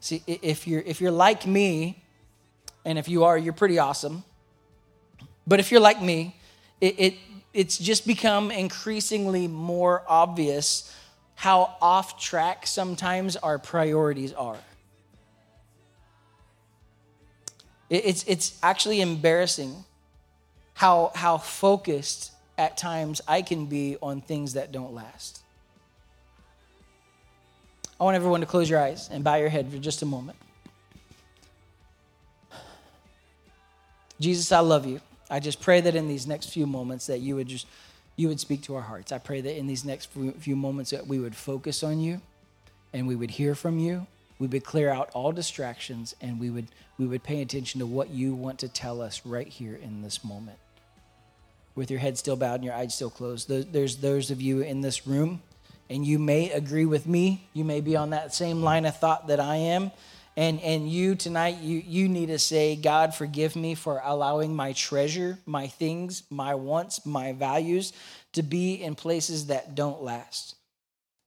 See, 0.00 0.22
if 0.26 0.66
you're 0.66 0.82
if 0.82 1.00
you're 1.00 1.10
like 1.10 1.46
me, 1.46 2.04
and 2.84 2.98
if 2.98 3.08
you 3.08 3.24
are, 3.24 3.38
you're 3.38 3.54
pretty 3.54 3.78
awesome. 3.78 4.22
But 5.46 5.58
if 5.58 5.72
you're 5.72 5.80
like 5.80 6.02
me, 6.02 6.36
it, 6.78 6.94
it 6.98 7.14
it's 7.54 7.78
just 7.78 8.06
become 8.06 8.50
increasingly 8.50 9.48
more 9.48 10.02
obvious 10.06 10.94
how 11.36 11.74
off 11.80 12.20
track 12.20 12.66
sometimes 12.66 13.36
our 13.36 13.58
priorities 13.58 14.34
are. 14.34 14.58
It's, 17.92 18.24
it's 18.26 18.58
actually 18.62 19.02
embarrassing 19.02 19.84
how, 20.72 21.12
how 21.14 21.36
focused 21.36 22.32
at 22.56 22.78
times 22.78 23.20
I 23.28 23.42
can 23.42 23.66
be 23.66 23.98
on 24.00 24.22
things 24.22 24.54
that 24.54 24.72
don't 24.72 24.94
last. 24.94 25.42
I 28.00 28.04
want 28.04 28.16
everyone 28.16 28.40
to 28.40 28.46
close 28.46 28.70
your 28.70 28.80
eyes 28.80 29.10
and 29.12 29.22
bow 29.22 29.34
your 29.34 29.50
head 29.50 29.70
for 29.70 29.76
just 29.76 30.00
a 30.00 30.06
moment. 30.06 30.38
Jesus, 34.18 34.50
I 34.52 34.60
love 34.60 34.86
you. 34.86 35.02
I 35.28 35.38
just 35.38 35.60
pray 35.60 35.82
that 35.82 35.94
in 35.94 36.08
these 36.08 36.26
next 36.26 36.46
few 36.46 36.66
moments 36.66 37.08
that 37.08 37.20
you 37.20 37.36
would 37.36 37.48
just 37.48 37.66
you 38.16 38.28
would 38.28 38.40
speak 38.40 38.62
to 38.62 38.74
our 38.74 38.82
hearts. 38.82 39.12
I 39.12 39.18
pray 39.18 39.40
that 39.40 39.58
in 39.58 39.66
these 39.66 39.84
next 39.84 40.10
few 40.10 40.56
moments 40.56 40.90
that 40.90 41.06
we 41.06 41.18
would 41.18 41.34
focus 41.34 41.82
on 41.82 42.00
you 42.00 42.20
and 42.92 43.06
we 43.06 43.16
would 43.16 43.30
hear 43.30 43.54
from 43.54 43.78
you 43.78 44.06
we 44.42 44.48
would 44.48 44.64
clear 44.64 44.90
out 44.90 45.08
all 45.14 45.30
distractions 45.30 46.16
and 46.20 46.40
we 46.40 46.50
would 46.50 46.66
we 46.98 47.06
would 47.06 47.22
pay 47.22 47.42
attention 47.42 47.78
to 47.78 47.86
what 47.86 48.10
you 48.10 48.34
want 48.34 48.58
to 48.58 48.68
tell 48.68 49.00
us 49.00 49.24
right 49.24 49.46
here 49.46 49.76
in 49.76 50.02
this 50.02 50.24
moment. 50.24 50.58
With 51.76 51.92
your 51.92 52.00
head 52.00 52.18
still 52.18 52.34
bowed 52.34 52.56
and 52.56 52.64
your 52.64 52.74
eyes 52.74 52.92
still 52.92 53.08
closed 53.08 53.48
there's 53.48 53.98
those 53.98 54.32
of 54.32 54.42
you 54.42 54.60
in 54.62 54.80
this 54.80 55.06
room 55.06 55.42
and 55.88 56.04
you 56.04 56.18
may 56.18 56.50
agree 56.50 56.86
with 56.86 57.06
me 57.06 57.46
you 57.54 57.64
may 57.64 57.80
be 57.80 57.94
on 57.94 58.10
that 58.10 58.34
same 58.34 58.62
line 58.62 58.84
of 58.84 58.96
thought 58.96 59.28
that 59.28 59.40
i 59.40 59.56
am 59.56 59.90
and 60.36 60.60
and 60.60 60.90
you 60.90 61.14
tonight 61.14 61.58
you 61.60 61.82
you 61.86 62.08
need 62.08 62.26
to 62.26 62.38
say 62.38 62.76
god 62.76 63.14
forgive 63.14 63.56
me 63.56 63.74
for 63.74 64.00
allowing 64.04 64.54
my 64.54 64.72
treasure 64.72 65.38
my 65.46 65.66
things 65.66 66.24
my 66.30 66.54
wants 66.54 67.06
my 67.06 67.32
values 67.32 67.92
to 68.32 68.42
be 68.42 68.74
in 68.74 68.94
places 68.94 69.46
that 69.46 69.74
don't 69.74 70.02
last. 70.02 70.56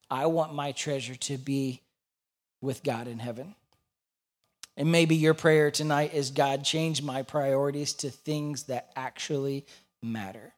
I 0.10 0.26
want 0.28 0.54
my 0.54 0.72
treasure 0.72 1.16
to 1.16 1.38
be 1.38 1.82
with 2.66 2.84
God 2.84 3.08
in 3.08 3.20
heaven. 3.20 3.56
And 4.78 4.92
maybe 4.92 5.16
your 5.16 5.34
prayer 5.34 5.72
tonight 5.72 6.14
is 6.14 6.32
God, 6.32 6.66
change 6.66 7.02
my 7.02 7.22
priorities 7.22 7.94
to 7.94 8.10
things 8.10 8.64
that 8.64 8.92
actually 8.96 9.66
matter. 10.02 10.54